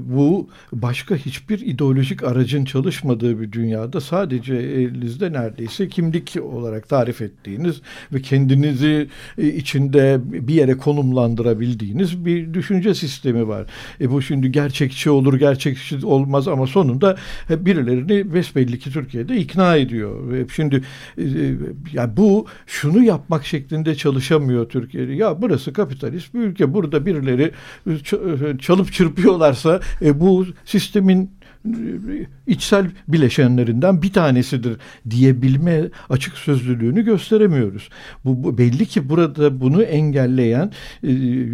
[0.00, 7.80] bu başka hiçbir ideolojik aracın çalışmadığı bir dünyada sadece elinizde neredeyse kimlik olarak tarif ettiğiniz
[8.12, 9.08] ve kendinizi
[9.38, 13.66] e, içinde bir yere konumlandırabildiğiniz bir düşünce sistemi var.
[14.00, 17.16] E bu şimdi gerçekçi olur, gerçekçi olmaz ama sonunda
[17.50, 20.46] birilerini besbelli ki Türkiye'de ikna ediyor.
[20.54, 20.82] Şimdi
[21.92, 25.12] yani bu şunu yap yapmak şeklinde çalışamıyor Türkiye'de.
[25.12, 26.74] Ya burası kapitalist bir ülke.
[26.74, 27.52] Burada birileri
[28.58, 31.30] çalıp çırpıyorlarsa e, bu sistemin
[32.46, 34.76] içsel bileşenlerinden bir tanesidir
[35.10, 37.88] diyebilme açık sözlülüğünü gösteremiyoruz.
[38.24, 41.10] Bu, bu belli ki burada bunu engelleyen e,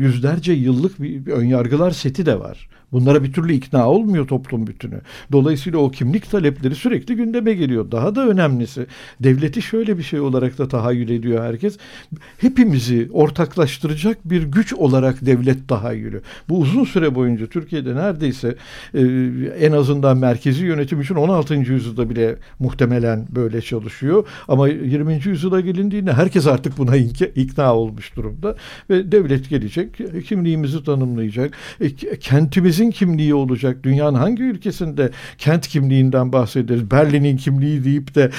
[0.07, 2.69] yüzlerce yıllık bir, bir önyargılar seti de var.
[2.93, 5.01] Bunlara bir türlü ikna olmuyor toplum bütünü.
[5.33, 7.91] Dolayısıyla o kimlik talepleri sürekli gündeme geliyor.
[7.91, 8.87] Daha da önemlisi
[9.21, 11.79] devleti şöyle bir şey olarak da tahayyül ediyor herkes.
[12.39, 16.23] Hepimizi ortaklaştıracak bir güç olarak devlet tahayyülü.
[16.49, 18.57] Bu uzun süre boyunca Türkiye'de neredeyse
[18.95, 19.01] e,
[19.61, 21.55] en azından merkezi yönetim için 16.
[21.55, 24.27] yüzyılda bile muhtemelen böyle çalışıyor.
[24.49, 25.21] Ama 20.
[25.25, 28.57] yüzyıla gelindiğinde herkes artık buna ikna olmuş durumda.
[28.91, 32.17] Ve devlet gelecek, kimliğimizi tanımlayacak, e,
[32.83, 33.85] kentimizin kimliği olacak.
[33.85, 36.91] Dünyanın hangi ülkesinde kent kimliğinden bahsederiz?
[36.91, 38.31] Berlin'in kimliği deyip de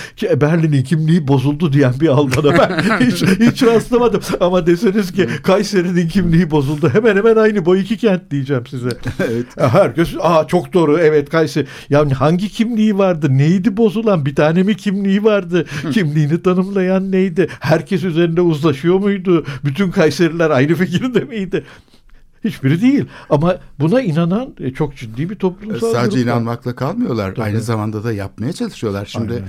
[0.42, 4.22] Berlin'in kimliği bozuldu diyen bir algıda ben hiç, hiç rastlamadım.
[4.40, 6.90] Ama deseniz ki Kayseri'nin kimliği bozuldu.
[6.90, 8.90] Hemen hemen aynı bu iki kent diyeceğim size.
[9.20, 9.46] evet.
[9.58, 11.68] Herkes aa çok doğru evet Kayseri.
[11.90, 13.28] Ya hangi kimliği vardı?
[13.30, 14.26] Neydi bozulan?
[14.26, 15.66] Bir tane mi kimliği vardı?
[15.94, 17.48] Kimliğini tanımlayan neydi?
[17.60, 19.46] Herkes üzerinde uzlaşıyor muydu?
[19.66, 21.64] Bütün Kayseriler aynı fikirde miydi?
[22.44, 23.06] Hiçbiri değil.
[23.30, 26.32] Ama buna inanan e, çok ciddi bir toplumsal Sadece grup var.
[26.34, 27.32] inanmakla kalmıyorlar.
[27.32, 27.44] Tabii.
[27.46, 29.06] Aynı zamanda da yapmaya çalışıyorlar.
[29.06, 29.48] Şimdi Aynen.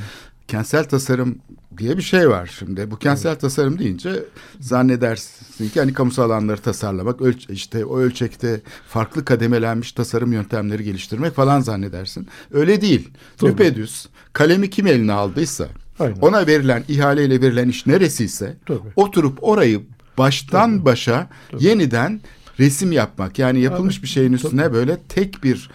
[0.49, 1.39] kentsel tasarım
[1.79, 2.91] diye bir şey var şimdi.
[2.91, 4.25] Bu kentsel tasarım deyince
[4.61, 11.35] zannedersin ki hani kamusal alanları tasarlamak, ölç işte o ölçekte farklı kademelenmiş tasarım yöntemleri geliştirmek
[11.35, 12.29] falan zannedersin.
[12.53, 13.09] Öyle değil.
[13.39, 13.51] Tabii.
[13.53, 15.69] Düpedüz kalemi kim eline aldıysa
[15.99, 16.17] Aynen.
[16.21, 18.79] ona verilen ihaleyle verilen iş neresiyse Tabii.
[18.97, 19.81] oturup orayı
[20.19, 21.29] baştan başa
[21.59, 22.21] yeniden
[22.61, 23.39] resim yapmak.
[23.39, 25.71] Yani yapılmış bir şeyin üstüne böyle tek bir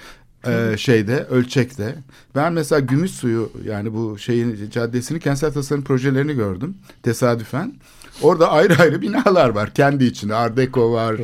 [0.47, 1.95] e, şeyde ölçekte.
[2.35, 7.73] Ben mesela gümüş suyu yani bu şeyin caddesini kentsel tasarım projelerini gördüm tesadüfen.
[8.21, 10.35] Orada ayrı ayrı binalar var kendi içinde.
[10.35, 11.15] Art Deco var.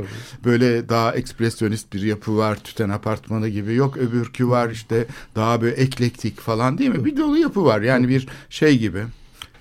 [0.45, 2.56] Böyle daha ekspresyonist bir yapı var.
[2.56, 3.76] Tüten apartmanı gibi.
[3.76, 7.06] Yok öbürkü var işte daha böyle eklektik falan değil mi?
[7.06, 7.82] Bir dolu yapı var.
[7.82, 9.03] Yani bir şey gibi.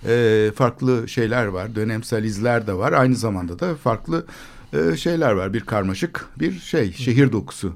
[0.07, 1.75] Ee, farklı şeyler var.
[1.75, 2.93] Dönemsel izler de var.
[2.93, 4.27] Aynı zamanda da farklı
[4.75, 5.55] e, şeyler var.
[5.55, 6.93] Bir karmaşık bir şey.
[6.93, 7.73] Şehir dokusu.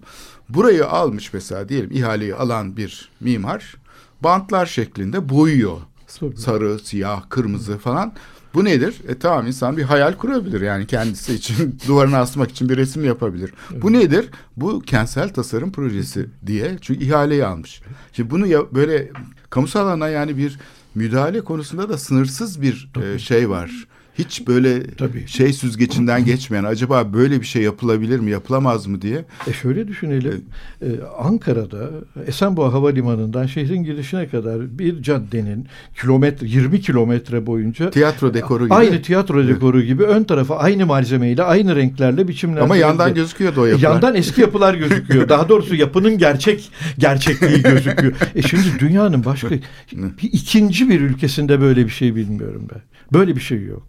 [0.49, 3.76] Burayı almış mesela diyelim ihaleyi alan bir mimar
[4.20, 5.78] bantlar şeklinde boyuyor.
[6.20, 6.36] Tabii.
[6.36, 8.12] Sarı, siyah, kırmızı falan.
[8.55, 8.96] Bu nedir?
[9.09, 13.53] E tamam insan bir hayal kurabilir yani kendisi için duvarına asmak için bir resim yapabilir.
[13.82, 14.28] Bu nedir?
[14.57, 17.82] Bu kentsel tasarım projesi diye çünkü ihaleyi almış.
[18.12, 19.11] Şimdi bunu ya, böyle
[19.51, 20.59] kamusal alana yani bir
[20.94, 23.86] müdahale konusunda da sınırsız bir e, şey var.
[24.18, 25.26] Hiç böyle Tabii.
[25.26, 29.24] şey süzgecinden geçmeyen acaba böyle bir şey yapılabilir mi yapılamaz mı diye.
[29.46, 30.44] E şöyle düşünelim.
[30.82, 30.86] Ee,
[31.18, 31.90] Ankara'da
[32.26, 35.66] Esenboğa Havalimanı'ndan şehrin girişine kadar bir caddenin
[36.00, 38.74] kilometre 20 kilometre boyunca Tiyatro dekoru gibi.
[38.74, 42.60] aynı tiyatro dekoru gibi ön tarafa aynı malzemeyle, aynı renklerle biçimler.
[42.60, 43.90] Ama yandan gözüküyordu o yapılar.
[43.90, 45.28] Yandan eski yapılar gözüküyor.
[45.28, 48.12] Daha doğrusu yapının gerçek gerçekliği gözüküyor.
[48.34, 49.50] E şimdi dünyanın başka
[49.92, 52.80] bir ikinci bir ülkesinde böyle bir şey bilmiyorum ben.
[53.12, 53.86] Böyle bir şey yok.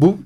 [0.00, 0.18] Bu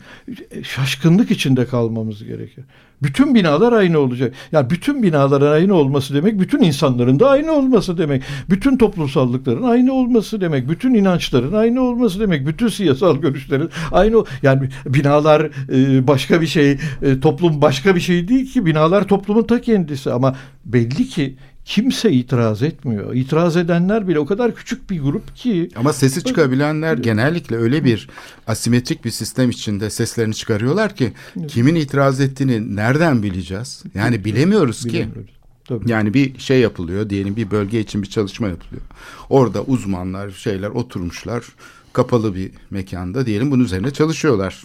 [0.62, 2.64] şaşkınlık içinde kalmamız gerekir.
[3.02, 4.34] Bütün binalar aynı olacak.
[4.52, 8.22] Yani bütün binaların aynı olması demek, bütün insanların da aynı olması demek.
[8.50, 10.68] Bütün toplumsallıkların aynı olması demek.
[10.68, 12.46] Bütün inançların aynı olması demek.
[12.46, 14.24] Bütün siyasal görüşlerin aynı.
[14.42, 18.66] Yani binalar e, başka bir şey, e, toplum başka bir şey değil ki.
[18.66, 20.12] Binalar toplumun ta kendisi.
[20.12, 21.36] Ama belli ki
[21.68, 23.14] kimse itiraz etmiyor.
[23.14, 25.68] İtiraz edenler bile o kadar küçük bir grup ki.
[25.76, 28.08] Ama sesi çıkabilenler genellikle öyle bir
[28.46, 31.12] asimetrik bir sistem içinde seslerini çıkarıyorlar ki
[31.48, 33.82] kimin itiraz ettiğini nereden bileceğiz?
[33.94, 34.88] Yani bilemiyoruz ki.
[34.88, 35.30] Bilemiyoruz.
[35.64, 35.90] Tabii.
[35.90, 38.82] Yani bir şey yapılıyor diyelim bir bölge için bir çalışma yapılıyor.
[39.30, 41.44] Orada uzmanlar şeyler oturmuşlar
[41.92, 44.64] kapalı bir mekanda diyelim bunun üzerine çalışıyorlar.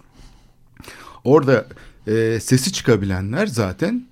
[1.23, 1.65] Orada
[2.07, 4.05] e, sesi çıkabilenler zaten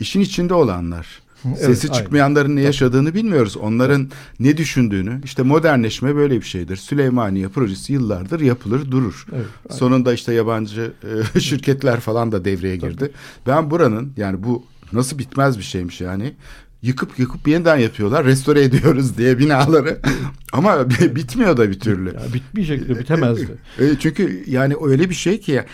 [0.00, 1.25] işin içinde olanlar.
[1.44, 2.02] Evet, Sesi aynen.
[2.02, 3.56] çıkmayanların ne yaşadığını bilmiyoruz.
[3.56, 4.10] Onların
[4.40, 5.20] ne düşündüğünü.
[5.24, 6.76] işte modernleşme böyle bir şeydir.
[6.76, 9.26] Süleymaniye projesi yıllardır yapılır durur.
[9.32, 9.78] Evet, aynen.
[9.78, 10.92] Sonunda işte yabancı
[11.36, 13.12] e, şirketler falan da devreye girdi.
[13.46, 16.34] Ben buranın yani bu nasıl bitmez bir şeymiş yani.
[16.82, 18.24] Yıkıp yıkıp yeniden yapıyorlar.
[18.24, 20.00] Restore ediyoruz diye binaları.
[20.52, 22.08] Ama bitmiyor da bir türlü.
[22.08, 23.58] Ya bitmeyecek de bitemezdi.
[23.78, 25.64] E, çünkü yani öyle bir şey ki e,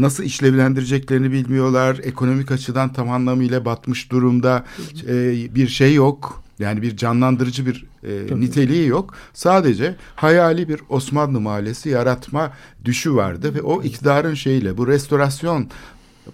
[0.00, 2.00] nasıl işlevlendireceklerini bilmiyorlar.
[2.02, 4.64] Ekonomik açıdan tam anlamıyla batmış durumda.
[5.08, 5.14] E,
[5.54, 6.44] bir şey yok.
[6.58, 9.14] Yani bir canlandırıcı bir e, niteliği yok.
[9.32, 12.52] Sadece hayali bir Osmanlı mahallesi yaratma
[12.84, 15.68] düşü vardı ve o iktidarın şeyiyle bu restorasyon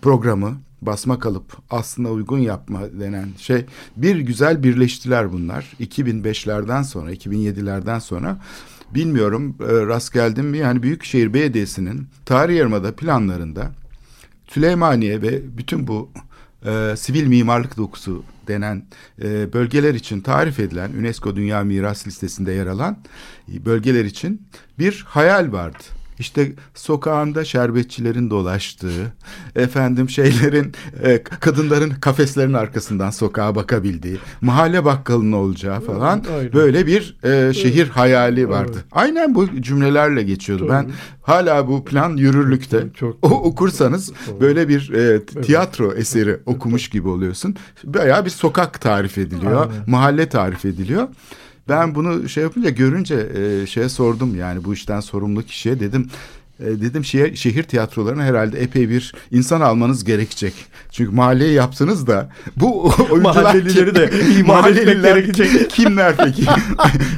[0.02, 3.64] programı basma kalıp aslında uygun yapma denen şey
[3.96, 5.72] bir güzel birleştiler bunlar.
[5.80, 8.40] 2005'lerden sonra 2007'lerden sonra
[8.94, 13.70] bilmiyorum e, rast geldim mi yani Büyükşehir Belediyesi'nin tarih yarımada planlarında
[14.48, 16.10] Süleymaniye ve bütün bu
[16.66, 18.86] e, sivil mimarlık dokusu denen
[19.22, 22.98] e, bölgeler için tarif edilen UNESCO Dünya Miras Listesi'nde yer alan
[23.52, 24.42] e, bölgeler için
[24.78, 25.99] bir hayal vardı.
[26.20, 29.12] İşte sokağında şerbetçilerin dolaştığı,
[29.56, 36.52] efendim şeylerin, e, kadınların kafeslerin arkasından sokağa bakabildiği, mahalle bakkalının olacağı falan aynen.
[36.52, 38.84] böyle bir e, şehir hayali vardı.
[38.92, 40.66] Aynen bu cümlelerle geçiyordu.
[40.70, 40.90] Ben
[41.22, 42.86] hala bu plan yürürlükte.
[42.94, 47.56] Çok- o okursanız böyle bir e, tiyatro eseri okumuş gibi oluyorsun.
[47.84, 49.84] Bayağı bir sokak tarif ediliyor, Aynen.
[49.86, 51.08] mahalle tarif ediliyor.
[51.68, 56.10] Ben bunu şey yapınca görünce e, şeye sordum yani bu işten sorumlu kişiye dedim
[56.60, 60.54] dedim şehir, şehir tiyatrolarına herhalde epey bir insan almanız gerekecek.
[60.90, 64.10] Çünkü mahalleyi yaptınız da bu oyuncular Mahallelileri de
[64.46, 65.70] mahalleliler gerekecek.
[65.70, 66.42] kimler peki?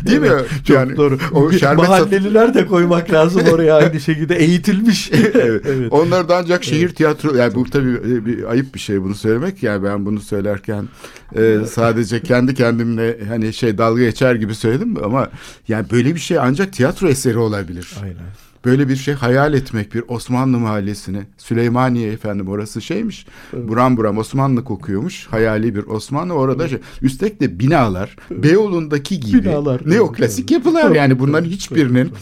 [0.07, 0.29] Değil mi?
[0.67, 1.19] Çok yani doğru.
[1.33, 5.11] O sat- Mahalleliler de koymak lazım oraya aynı şekilde eğitilmiş.
[5.35, 5.65] evet.
[5.91, 9.63] Onlar da ancak şehir tiyatro yani bu tabii e, bir ayıp bir şey bunu söylemek
[9.63, 10.89] yani ben bunu söylerken
[11.37, 15.29] e, sadece kendi kendimle hani şey dalga geçer gibi söyledim ama
[15.69, 17.89] yani böyle bir şey ancak tiyatro eseri olabilir.
[18.03, 18.17] Aynen.
[18.65, 24.65] Böyle bir şey hayal etmek bir Osmanlı mahallesini Süleymaniye efendim orası şeymiş buram buram Osmanlı
[24.65, 26.33] kokuyormuş hayali bir Osmanlı.
[26.33, 29.83] Orada şey üstelik de binalar Beyoğlu'ndaki gibi Binalar.
[29.87, 32.13] neoklasik yapılar yani bunların hiçbirinin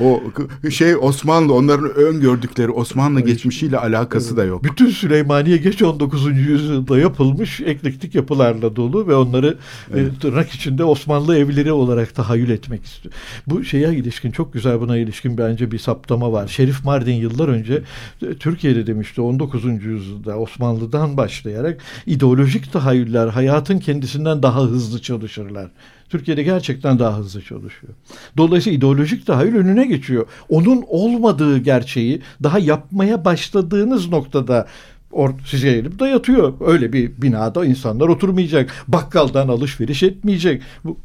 [0.00, 0.22] o
[0.70, 4.64] şey Osmanlı onların öngördükleri Osmanlı geçmişiyle alakası da yok.
[4.64, 6.26] Bütün Süleymaniye geç 19.
[6.26, 9.58] yüzyılda yapılmış eklektik yapılarla dolu ve onları
[9.94, 13.14] e, tırnak içinde Osmanlı evleri olarak tahayyül etmek istiyor.
[13.46, 16.48] Bu şeye ilişkin çok güzel buna ilişkin bence bir saptama var.
[16.48, 17.82] Şerif Mardin yıllar önce
[18.22, 19.64] e, Türkiye'de demişti 19.
[19.64, 25.70] yüzyılda Osmanlı'dan başlayarak ideolojik tahayyüller hayatın kendisinden daha hızlı çalışırlar
[26.08, 27.92] Türkiye'de gerçekten daha hızlı çalışıyor.
[28.36, 30.26] Dolayısıyla ideolojik tahayyül önüne geçiyor.
[30.48, 34.66] Onun olmadığı gerçeği daha yapmaya başladığınız noktada
[35.12, 36.52] or size gelip dayatıyor.
[36.60, 38.84] Öyle bir binada insanlar oturmayacak.
[38.88, 40.62] Bakkaldan alışveriş etmeyecek.
[40.84, 40.98] Bu,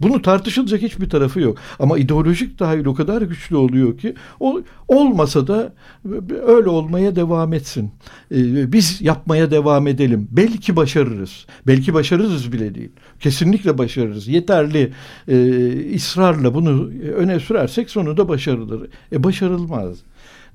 [0.00, 1.58] bunu tartışılacak hiçbir tarafı yok.
[1.78, 5.72] Ama ideolojik tahayyül o kadar güçlü oluyor ki o olmasa da
[6.46, 7.90] öyle olmaya devam etsin.
[8.32, 10.28] Ee, biz yapmaya devam edelim.
[10.30, 11.46] Belki başarırız.
[11.66, 12.90] Belki başarırız bile değil.
[13.20, 14.28] Kesinlikle başarırız.
[14.28, 14.92] Yeterli
[15.28, 18.88] e, ısrarla bunu öne sürersek sonunda başarılır.
[19.12, 19.98] E başarılmaz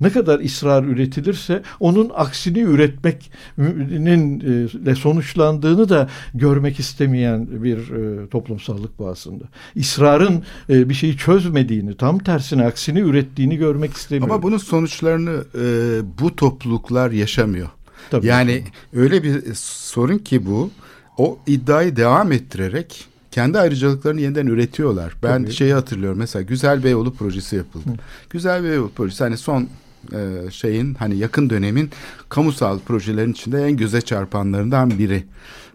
[0.00, 4.42] ne kadar ısrar üretilirse onun aksini üretmenin
[4.86, 9.44] e, sonuçlandığını da görmek istemeyen bir e, toplumsallık bu aslında.
[9.74, 14.30] İsrarın e, bir şeyi çözmediğini, tam tersine aksini ürettiğini görmek istemiyor.
[14.30, 17.68] Ama bunun sonuçlarını e, bu topluluklar yaşamıyor.
[18.10, 18.26] Tabii.
[18.26, 20.70] Yani öyle bir sorun ki bu.
[21.18, 25.14] O iddiayı devam ettirerek kendi ayrıcalıklarını yeniden üretiyorlar.
[25.22, 25.52] Ben Tabii.
[25.52, 27.90] şeyi hatırlıyorum mesela Güzel Beyoğlu projesi yapıldı.
[28.30, 29.68] Güzel Beyoğlu projesi hani son
[30.12, 31.90] e, şeyin hani yakın dönemin
[32.28, 35.24] kamusal projelerin içinde en göze çarpanlarından biri.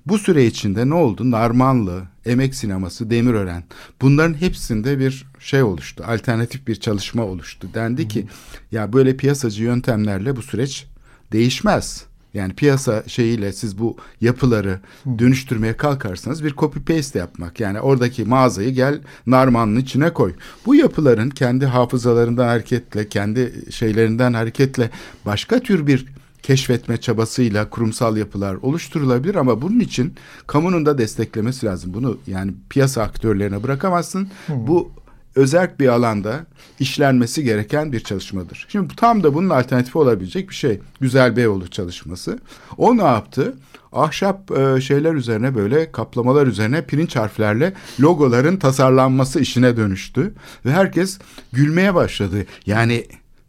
[0.05, 1.31] Bu süre içinde ne oldu?
[1.31, 3.63] Narmanlı, Emek Sineması, Demirören
[4.01, 6.03] bunların hepsinde bir şey oluştu.
[6.07, 7.67] Alternatif bir çalışma oluştu.
[7.73, 8.27] Dendi ki
[8.71, 10.87] ya böyle piyasacı yöntemlerle bu süreç
[11.31, 12.08] değişmez.
[12.33, 14.79] Yani piyasa şeyiyle siz bu yapıları
[15.19, 17.59] dönüştürmeye kalkarsanız bir copy paste yapmak.
[17.59, 20.33] Yani oradaki mağazayı gel Narman'ın içine koy.
[20.65, 24.89] Bu yapıların kendi hafızalarından hareketle, kendi şeylerinden hareketle
[25.25, 26.05] başka tür bir
[26.43, 30.13] keşfetme çabasıyla kurumsal yapılar oluşturulabilir ama bunun için
[30.47, 31.93] kamunun da desteklemesi lazım.
[31.93, 34.29] Bunu yani piyasa aktörlerine bırakamazsın.
[34.49, 34.91] Bu
[35.39, 36.45] özerk bir alanda
[36.79, 38.65] işlenmesi gereken bir çalışmadır.
[38.69, 40.79] Şimdi tam da bunun alternatifi olabilecek bir şey.
[41.01, 42.39] Güzel Beyoğlu çalışması.
[42.77, 43.53] O ne yaptı?
[43.93, 50.33] Ahşap e, şeyler üzerine böyle kaplamalar üzerine pirinç harflerle logoların tasarlanması işine dönüştü.
[50.65, 51.19] Ve herkes
[51.51, 52.45] gülmeye başladı.
[52.65, 53.05] Yani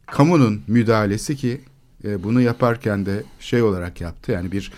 [0.07, 1.61] kamunun müdahalesi ki
[2.05, 4.33] e, bunu yaparken de şey olarak yaptı.
[4.33, 4.73] Yani bir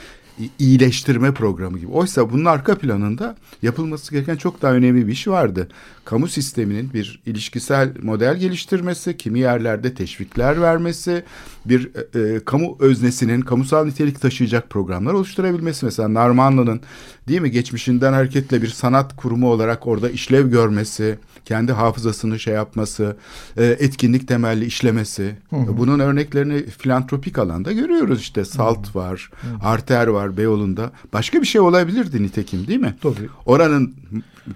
[0.59, 1.91] iyileştirme programı gibi.
[1.91, 5.69] Oysa bunun arka planında yapılması gereken çok daha önemli bir iş vardı.
[6.05, 11.25] Kamu sisteminin bir ilişkisel model geliştirmesi, kimi yerlerde teşvikler vermesi,
[11.65, 15.85] bir e, e, kamu öznesinin kamusal nitelik taşıyacak programlar oluşturabilmesi.
[15.85, 16.81] Mesela Narmanlı'nın
[17.29, 23.17] değil mi geçmişinden hareketle bir sanat kurumu olarak orada işlev görmesi, kendi hafızasını şey yapması,
[23.57, 25.37] e, etkinlik temelli işlemesi.
[25.53, 28.45] Bunun örneklerini filantropik alanda görüyoruz işte.
[28.45, 29.31] Salt var,
[29.63, 30.91] Arter var Beyoğlu'nda.
[31.13, 32.95] Başka bir şey olabilirdi nitekim değil mi?
[33.03, 33.29] Tabii.
[33.47, 33.95] Oranın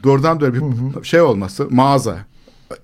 [0.04, 2.18] doğrudan doğru bir şey olması, mağaza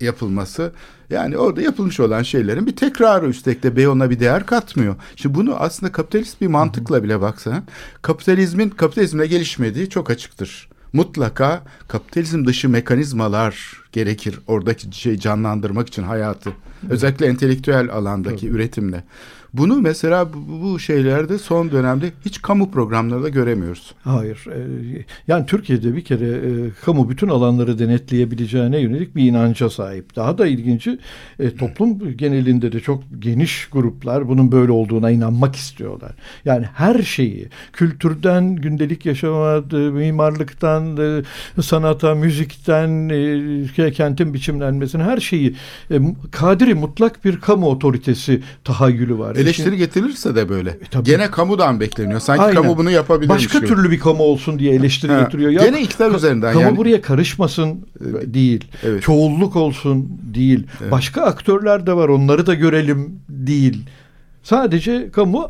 [0.01, 0.71] yapılması.
[1.09, 4.95] Yani orada yapılmış olan şeylerin bir tekrarı üstelik de Beyoğlu'na bir değer katmıyor.
[5.15, 7.63] Şimdi bunu aslında kapitalist bir mantıkla bile baksan
[8.01, 10.69] kapitalizmin kapitalizmle gelişmediği çok açıktır.
[10.93, 16.49] Mutlaka kapitalizm dışı mekanizmalar gerekir oradaki şey canlandırmak için hayatı.
[16.89, 19.03] Özellikle entelektüel alandaki üretimle.
[19.53, 23.93] Bunu mesela bu, şeylerde son dönemde hiç kamu programlarında göremiyoruz.
[24.03, 24.45] Hayır.
[24.51, 24.57] e,
[25.27, 30.15] Yani Türkiye'de bir kere e, kamu bütün alanları denetleyebileceğine yönelik bir inanca sahip.
[30.15, 30.99] Daha da ilginci
[31.39, 36.11] e, toplum genelinde de çok geniş gruplar bunun böyle olduğuna inanmak istiyorlar.
[36.45, 43.09] Yani her şeyi kültürden gündelik yaşama, e, mimarlıktan, e, sanata, müzikten,
[43.77, 45.55] e, kentin biçimlenmesine her şeyi
[45.91, 45.99] e,
[46.31, 49.35] kadiri mutlak bir kamu otoritesi tahayyülü var.
[49.43, 50.69] Eleştiri getirilirse de böyle.
[50.69, 51.03] E, tabii.
[51.03, 52.19] Gene kamudan bekleniyor.
[52.19, 52.55] Sanki Aynen.
[52.61, 53.67] kamu bunu yapabilirmiş Başka gibi.
[53.67, 55.51] türlü bir kamu olsun diye eleştiri Ha, getiriyor.
[55.51, 56.77] gene iktidar üzerinden Kamu yani.
[56.77, 58.65] buraya karışmasın e, değil.
[58.83, 59.03] Evet.
[59.03, 60.67] Çoğulluk olsun değil.
[60.91, 63.85] Başka aktörler de var onları da görelim değil.
[64.43, 65.47] Sadece kamu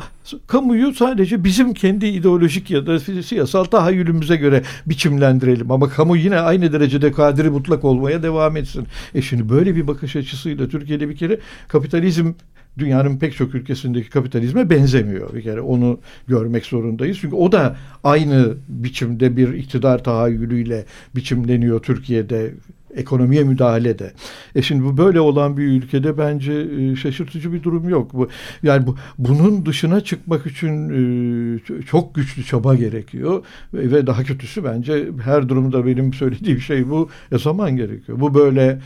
[0.47, 5.71] kamuyu sadece bizim kendi ideolojik ya da siyasal tahayyülümüze göre biçimlendirelim.
[5.71, 8.87] Ama kamu yine aynı derecede kadiri mutlak olmaya devam etsin.
[9.15, 12.31] E şimdi böyle bir bakış açısıyla Türkiye'de bir kere kapitalizm
[12.77, 15.33] dünyanın pek çok ülkesindeki kapitalizme benzemiyor.
[15.33, 17.17] Bir kere onu görmek zorundayız.
[17.21, 22.53] Çünkü o da aynı biçimde bir iktidar tahayyülüyle biçimleniyor Türkiye'de
[22.95, 24.13] ekonomiye müdahalede.
[24.55, 28.13] E şimdi bu böyle olan bir ülkede bence e, şaşırtıcı bir durum yok.
[28.13, 28.29] Bu
[28.63, 35.07] yani bu bunun dışına çıkmak için e, çok güçlü çaba gerekiyor ve, daha kötüsü bence
[35.23, 38.19] her durumda benim söylediğim şey bu e, zaman gerekiyor.
[38.19, 38.79] Bu böyle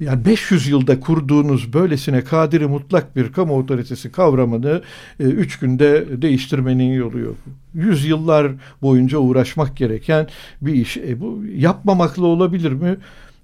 [0.00, 4.82] yani 500 yılda kurduğunuz böylesine kadiri mutlak bir kamu otoritesi kavramını
[5.18, 7.36] 3 günde değiştirmenin yolu yok.
[7.74, 10.26] Yüzyıllar boyunca uğraşmak gereken
[10.60, 10.96] bir iş.
[10.96, 12.96] E, bu yapmamakla olabilir mi?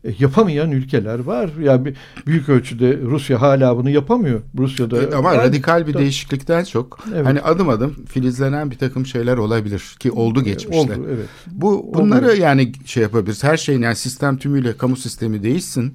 [0.07, 1.50] E, yapamayan ülkeler var.
[1.62, 1.96] Yani bir-
[2.26, 4.40] büyük ölçüde Rusya hala bunu yapamıyor.
[4.59, 6.02] Rusya'da E, Ama Yani- radikal bir Tabii.
[6.02, 7.26] değişiklikten çok Evet.
[7.26, 10.92] hani adım adım filizlenen bir takım şeyler olabilir ki oldu geçmişte.
[10.94, 11.26] Oldu, evet.
[11.52, 12.38] Bu bunları Oluyor.
[12.38, 13.44] yani şey yapabiliriz.
[13.44, 15.94] Her şeyin yani sistem tümüyle kamu sistemi değişsin.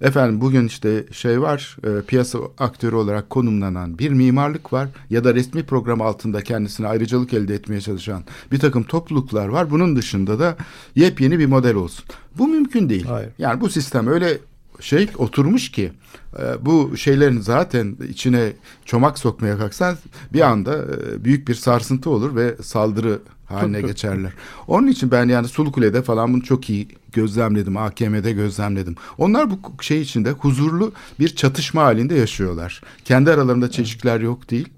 [0.00, 5.34] Efendim bugün işte şey var e, piyasa aktörü olarak konumlanan bir mimarlık var ya da
[5.34, 8.22] resmi program altında kendisine ayrıcalık elde etmeye çalışan
[8.52, 9.70] bir takım topluluklar var.
[9.70, 10.56] Bunun dışında da
[10.94, 12.04] yepyeni bir model olsun.
[12.38, 13.04] Bu mümkün değil.
[13.04, 13.30] Hayır.
[13.38, 14.38] Yani bu sistem öyle
[14.80, 15.92] şey oturmuş ki
[16.38, 18.52] e, bu şeylerin zaten içine
[18.84, 19.96] çomak sokmaya kalksan
[20.32, 24.32] bir anda e, büyük bir sarsıntı olur ve saldırı haline geçerler.
[24.68, 27.76] Onun için ben yani Sulukule'de falan bunu çok iyi gözlemledim.
[27.76, 28.96] AKM'de gözlemledim.
[29.18, 32.82] Onlar bu şey içinde huzurlu bir çatışma halinde yaşıyorlar.
[33.04, 34.68] Kendi aralarında çelişkiler yok değil.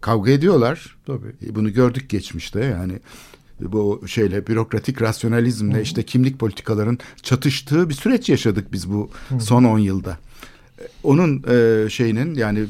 [0.00, 0.96] Kavga ediyorlar.
[1.06, 1.28] Tabii.
[1.46, 2.92] E, Bunu gördük geçmişte yani
[3.72, 9.10] bu şeyle bürokratik rasyonalizmle işte kimlik politikaların çatıştığı bir süreç yaşadık biz bu
[9.40, 10.18] son 10 yılda.
[10.80, 12.64] E, Onun e, şeyinin yani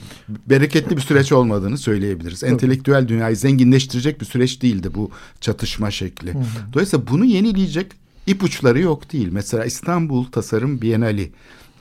[0.46, 2.44] bereketli bir süreç olmadığını söyleyebiliriz.
[2.44, 6.34] Entelektüel dünyayı zenginleştirecek bir süreç değildi bu çatışma şekli.
[6.72, 7.92] Dolayısıyla bunu yenileyecek
[8.26, 9.28] ipuçları yok değil.
[9.32, 11.32] Mesela İstanbul Tasarım Bienali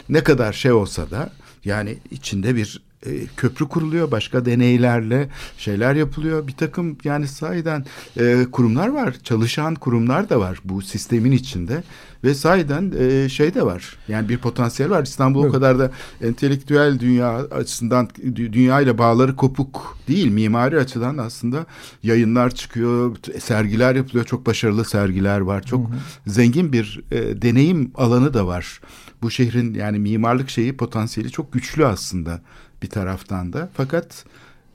[0.10, 1.34] ne kadar şey olsa da
[1.66, 6.48] yani içinde bir e, köprü kuruluyor başka deneylerle şeyler yapılıyor.
[6.48, 7.86] Bir takım yani sahiden
[8.20, 11.84] e, kurumlar var çalışan kurumlar da var bu sistemin içinde
[12.24, 13.98] ve sahiden e, şey de var.
[14.08, 15.04] Yani bir potansiyel var.
[15.04, 15.54] İstanbul o Evet.
[15.54, 15.92] kadar da
[16.22, 20.28] entelektüel dünya açısından dü- dünya ile bağları kopuk değil.
[20.32, 21.66] Mimari açıdan aslında
[22.04, 24.26] yayınlar çıkıyor sergiler yapılıyor.
[24.26, 25.64] Çok başarılı sergiler var.
[25.64, 25.92] Çok
[26.28, 28.82] zengin bir e, deneyim alanı da var.
[29.22, 32.42] Bu şehrin yani mimarlık şeyi potansiyeli çok güçlü aslında
[32.82, 33.70] bir taraftan da.
[33.74, 34.26] Fakat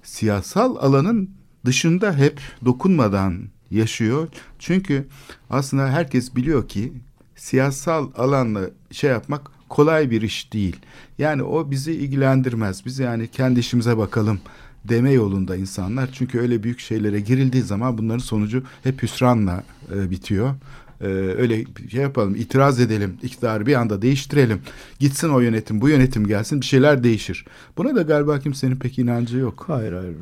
[0.02, 1.30] siyasal alanın
[1.64, 4.28] dışında hep dokunmadan yaşıyor.
[4.58, 5.06] Çünkü
[5.50, 6.92] aslında herkes biliyor ki
[7.36, 10.76] siyasal alanla şey yapmak kolay bir iş değil.
[11.18, 12.86] Yani o bizi ilgilendirmez.
[12.86, 14.40] Biz yani kendi işimize bakalım
[14.84, 16.08] deme yolunda insanlar.
[16.12, 19.62] Çünkü öyle büyük şeylere girildiği zaman bunların sonucu hep hüsranla
[19.94, 20.54] e, bitiyor.
[21.00, 24.60] Ee, öyle şey yapalım itiraz edelim iktidarı bir anda değiştirelim
[24.98, 27.44] gitsin o yönetim bu yönetim gelsin bir şeyler değişir
[27.78, 30.14] buna da galiba kimsenin pek inancı yok Hayır hayır.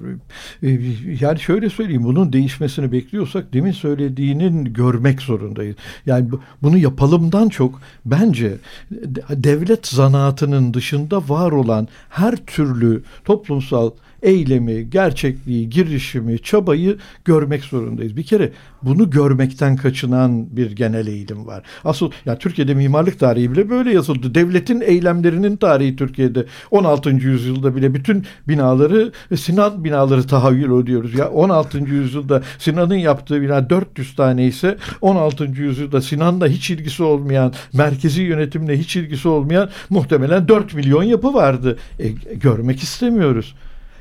[0.63, 0.81] Ee,
[1.21, 5.77] Yani şöyle söyleyeyim bunun değişmesini bekliyorsak demin söylediğinin görmek zorundayız.
[6.07, 8.53] Yani bu- bunu yapalımdan çok bence
[8.91, 13.91] de- devlet zanaatının dışında var olan her türlü toplumsal
[14.25, 18.17] eylemi, gerçekliği, girişimi, çabayı görmek zorundayız.
[18.17, 18.53] Bir kere
[18.83, 21.63] bunu görmekten kaçınan bir genel eğilim var.
[21.85, 24.35] Asıl ya Türkiye'de mimarlık tarihi bile böyle yazıldı.
[24.35, 27.11] Devletin eylemlerinin tarihi Türkiye'de 16.
[27.11, 31.15] yüzyılda bile bütün binaları Sinan binaları tahayyül ediyoruz.
[31.15, 31.79] Ya 16.
[31.79, 35.45] yüzyılda Sinan'ın yaptığı bina 400 tane ise 16.
[35.45, 41.79] yüzyılda Sinan'la hiç ilgisi olmayan, merkezi yönetimle hiç ilgisi olmayan muhtemelen 4 milyon yapı vardı.
[41.99, 43.55] E, görmek istemiyoruz.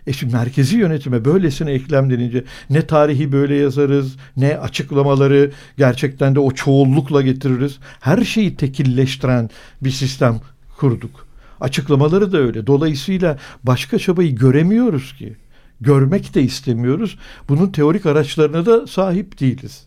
[0.07, 6.51] E şimdi merkezi yönetime böylesine eklemlenince ne tarihi böyle yazarız, ne açıklamaları gerçekten de o
[6.51, 7.79] çoğullukla getiririz.
[7.99, 9.49] Her şeyi tekilleştiren
[9.81, 10.41] bir sistem
[10.77, 11.27] kurduk.
[11.61, 12.67] Açıklamaları da öyle.
[12.67, 15.35] Dolayısıyla başka çabayı göremiyoruz ki.
[15.81, 17.17] Görmek de istemiyoruz.
[17.49, 19.85] Bunun teorik araçlarına da sahip değiliz.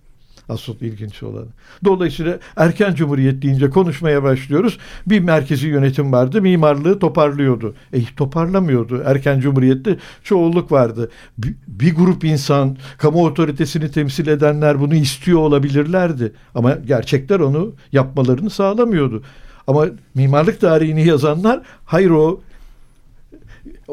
[0.49, 1.47] Asıl ilginç olan.
[1.84, 4.78] Dolayısıyla erken cumhuriyet deyince konuşmaya başlıyoruz.
[5.07, 6.42] Bir merkezi yönetim vardı.
[6.42, 7.74] Mimarlığı toparlıyordu.
[7.92, 9.03] E toparlamıyordu.
[9.05, 11.11] Erken cumhuriyette çoğunluk vardı.
[11.38, 16.32] Bir, bir grup insan, kamu otoritesini temsil edenler bunu istiyor olabilirlerdi.
[16.55, 19.22] Ama gerçekler onu yapmalarını sağlamıyordu.
[19.66, 22.40] Ama mimarlık tarihini yazanlar hayır o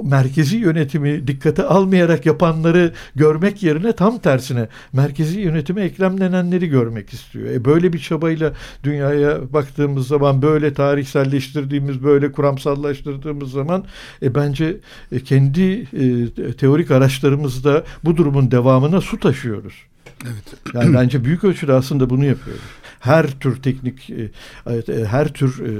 [0.03, 7.49] merkezi yönetimi dikkate almayarak yapanları görmek yerine tam tersine merkezi yönetime eklemlenenleri görmek istiyor.
[7.49, 13.85] E böyle bir çabayla dünyaya baktığımız zaman böyle tarihselleştirdiğimiz, böyle kuramsallaştırdığımız zaman
[14.21, 14.77] e, bence
[15.11, 19.73] e, kendi e, teorik araçlarımızda bu durumun devamına su taşıyoruz.
[20.25, 22.63] evet Yani bence büyük ölçüde aslında bunu yapıyoruz.
[23.03, 24.31] Her tür teknik, e,
[24.67, 25.71] evet, e, her tür e,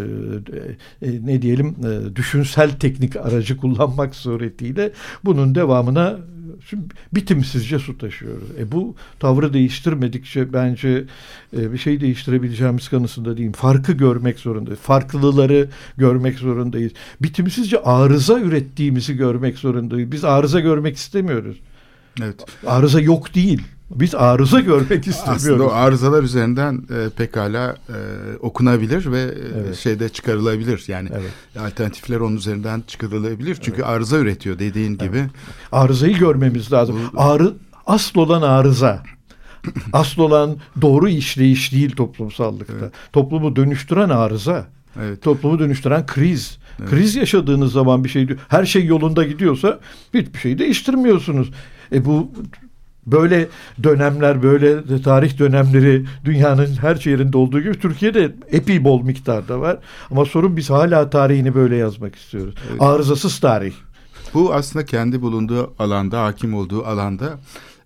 [1.02, 4.92] e, ne diyelim e, düşünsel teknik aracı kullanmak suretiyle
[5.26, 6.20] bunun devamına
[6.70, 8.50] şimdi bitimsizce su taşıyoruz.
[8.60, 11.06] E bu tavrı değiştirmedikçe bence
[11.58, 13.52] e, bir şey değiştirebileceğimiz kanısında değilim.
[13.52, 14.80] Farkı görmek zorundayız.
[14.80, 16.92] Farklılıları görmek zorundayız.
[17.22, 20.12] Bitimsizce arıza ürettiğimizi görmek zorundayız.
[20.12, 21.58] Biz arıza görmek istemiyoruz.
[22.22, 23.62] evet Arıza yok değil.
[23.96, 25.46] Biz arıza görmek istemiyoruz.
[25.46, 27.98] aslında o arızalar üzerinden e, pekala e,
[28.40, 29.26] okunabilir ve e,
[29.66, 29.76] Evet.
[29.76, 31.32] şeyde çıkarılabilir yani Evet.
[31.60, 35.26] alternatifler onun üzerinden çıkarılabilir çünkü arıza üretiyor dediğin gibi
[35.72, 36.96] Arızayı görmemiz lazım.
[37.18, 37.54] Ağrı,
[37.86, 39.04] asıl olan arıza.
[39.94, 42.92] Asıl olan doğru işleyiş değil toplumsallıkta.
[43.14, 44.68] Toplumu dönüştüren arıza.
[45.02, 45.22] Evet.
[45.22, 46.58] Toplumu dönüştüren kriz.
[46.90, 49.80] Kriz yaşadığınız zaman bir şey her şey yolunda gidiyorsa
[50.14, 51.52] hiçbir şey değiştirmiyorsunuz.
[51.92, 52.32] E bu
[53.08, 53.48] böyle
[53.84, 59.78] dönemler, böyle tarih dönemleri dünyanın her yerinde olduğu gibi Türkiye'de epey bol miktarda var.
[60.12, 62.56] Ama sorun biz hala tarihini böyle yazmak istiyoruz.
[62.80, 63.74] Arızasız tarih.
[64.34, 67.40] Bu aslında kendi bulunduğu alanda, hakim olduğu alanda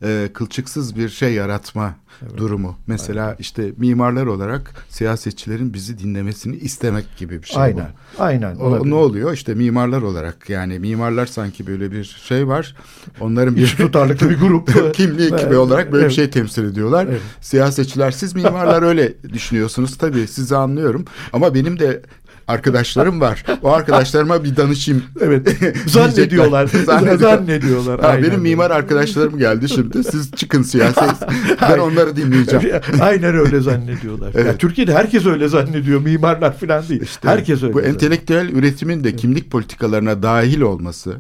[0.04, 1.95] e, kılçıksız bir şey yaratma
[2.38, 2.76] durumu.
[2.88, 7.86] Mesela işte mimarlar olarak siyasetçilerin bizi dinlemesini istemek gibi bir şey aynen.
[8.18, 8.24] bu.
[8.24, 8.56] Aynen.
[8.56, 8.91] O, olabilir.
[8.91, 9.34] ne oluyor?
[9.34, 12.76] İşte mimarlar olarak yani mimarlar sanki böyle bir şey var.
[13.20, 14.93] Onların bir tutarlıklı bir grup.
[14.93, 16.12] kimliği gibi Evet, olarak böyle evet.
[16.12, 17.08] bir şey temsil ediyorlar.
[17.10, 17.22] Evet.
[17.41, 21.06] Siyasetçiler siz mimarlar öyle düşünüyorsunuz tabii sizi anlıyorum.
[21.34, 22.02] Ama benim de
[22.48, 23.43] arkadaşlarım var.
[23.64, 25.04] O arkadaşlarıma bir danışayım.
[25.22, 25.58] Evet.
[25.88, 26.68] Zannediyorlar.
[26.68, 27.18] Zannediyorlar.
[27.18, 28.00] Zannediyorlar.
[28.00, 30.04] Ha, benim mimar arkadaşlarım geldi şimdi.
[30.04, 31.16] Siz çıkın siyaset.
[31.62, 32.82] Ben onları dinleyeceğim.
[33.02, 34.32] Aynen öyle zannediyorlar.
[34.34, 34.45] Evet.
[34.45, 36.02] Ya Türkiye'de herkes öyle zannediyor.
[36.02, 37.04] Mimarlar falan değil.
[37.24, 37.74] herkes öyle.
[37.74, 37.93] Bu zannediyor.
[37.93, 41.18] entelektüel üretimin de kimlik politikalarına dahil olması.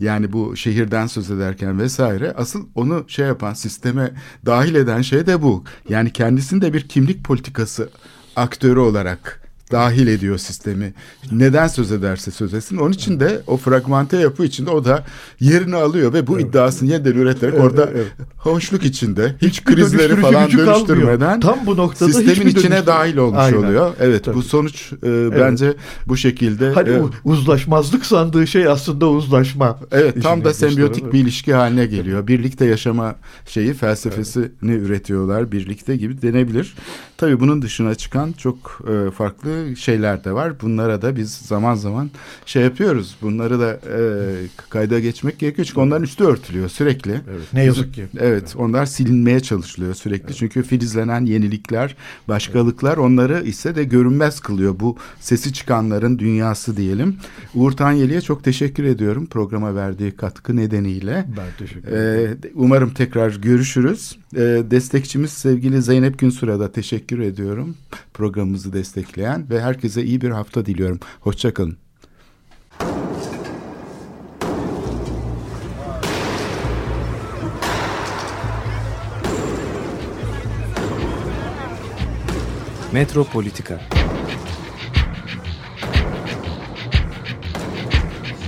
[0.00, 4.10] Yani bu şehirden söz ederken vesaire asıl onu şey yapan sisteme
[4.46, 5.64] dahil eden şey de bu.
[5.88, 7.88] Yani kendisini de bir kimlik politikası
[8.36, 9.41] aktörü olarak
[9.72, 10.94] dahil ediyor sistemi.
[11.32, 12.76] Neden söz ederse söz etsin.
[12.76, 15.04] Onun için de o fragmente yapı içinde o da
[15.40, 17.90] yerini alıyor ve bu iddiasını yeniden üreterek orada
[18.36, 20.66] hoşluk içinde hiç Hiçbir krizleri falan kalmıyor.
[20.66, 23.56] dönüştürmeden Tam bu noktada sistemin içine dahil olmuş Aynen.
[23.56, 23.94] oluyor.
[24.00, 24.36] Evet Tabii.
[24.36, 25.74] bu sonuç e, bence
[26.06, 29.78] bu şekilde Hani e, uzlaşmazlık sandığı şey aslında uzlaşma.
[29.92, 32.26] Evet tam da sembiyotik bir ilişki haline geliyor.
[32.26, 33.14] Birlikte yaşama
[33.46, 35.52] şeyi felsefesini üretiyorlar.
[35.52, 36.74] Birlikte gibi denebilir.
[37.16, 40.60] Tabii bunun dışına çıkan çok e, farklı şeyler de var.
[40.60, 42.10] Bunlara da biz zaman zaman
[42.46, 43.16] şey yapıyoruz.
[43.22, 44.00] Bunları da e,
[44.70, 45.66] kayda geçmek gerekiyor.
[45.66, 47.10] Çünkü onların üstü örtülüyor sürekli.
[47.10, 48.06] Evet, ne yazık ki.
[48.18, 50.34] Evet onlar silinmeye çalışılıyor sürekli.
[50.34, 51.96] Çünkü filizlenen yenilikler,
[52.28, 54.80] başkalıklar onları ise de görünmez kılıyor.
[54.80, 57.16] Bu sesi çıkanların dünyası diyelim.
[57.54, 61.26] Uğur Tanyeli'ye çok teşekkür ediyorum programa verdiği katkı nedeniyle.
[61.36, 62.38] Ben teşekkür ederim.
[62.44, 64.18] Ee, umarım tekrar görüşürüz.
[64.36, 67.76] Ee, destekçimiz sevgili Zeynep Günsur'a da teşekkür ediyorum.
[68.14, 71.00] Programımızı destekleyen ve herkese iyi bir hafta diliyorum.
[71.20, 71.76] Hoşçakalın.
[82.92, 83.80] Metropolitika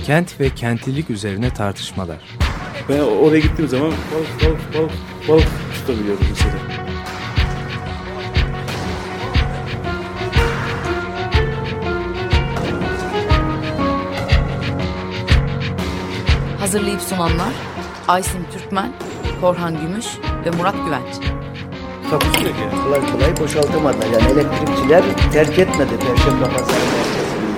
[0.05, 2.17] Kent ve kentlilik üzerine tartışmalar.
[2.89, 4.91] Ben oraya gittiğim zaman balık balık balık
[5.27, 6.94] balık tutabiliyorum mesela.
[16.65, 17.53] Hazırlayıp sunanlar
[18.07, 18.91] Aysin Türkmen,
[19.41, 20.05] Korhan Gümüş
[20.45, 21.15] ve Murat Güvenç.
[22.09, 22.61] Takusuyor ki.
[22.83, 24.05] Kolay kolay boşaltamadılar.
[24.05, 25.03] Yani elektrikçiler
[25.33, 27.55] terk etmedi Perşembe Pazarı merkezini.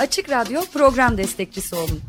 [0.00, 2.00] Açık Radyo program destekçisi olun.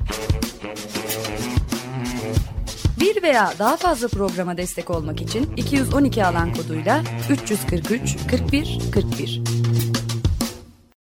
[2.99, 9.88] Bir veya daha fazla programa destek olmak için 212 alan koduyla 343 41 41.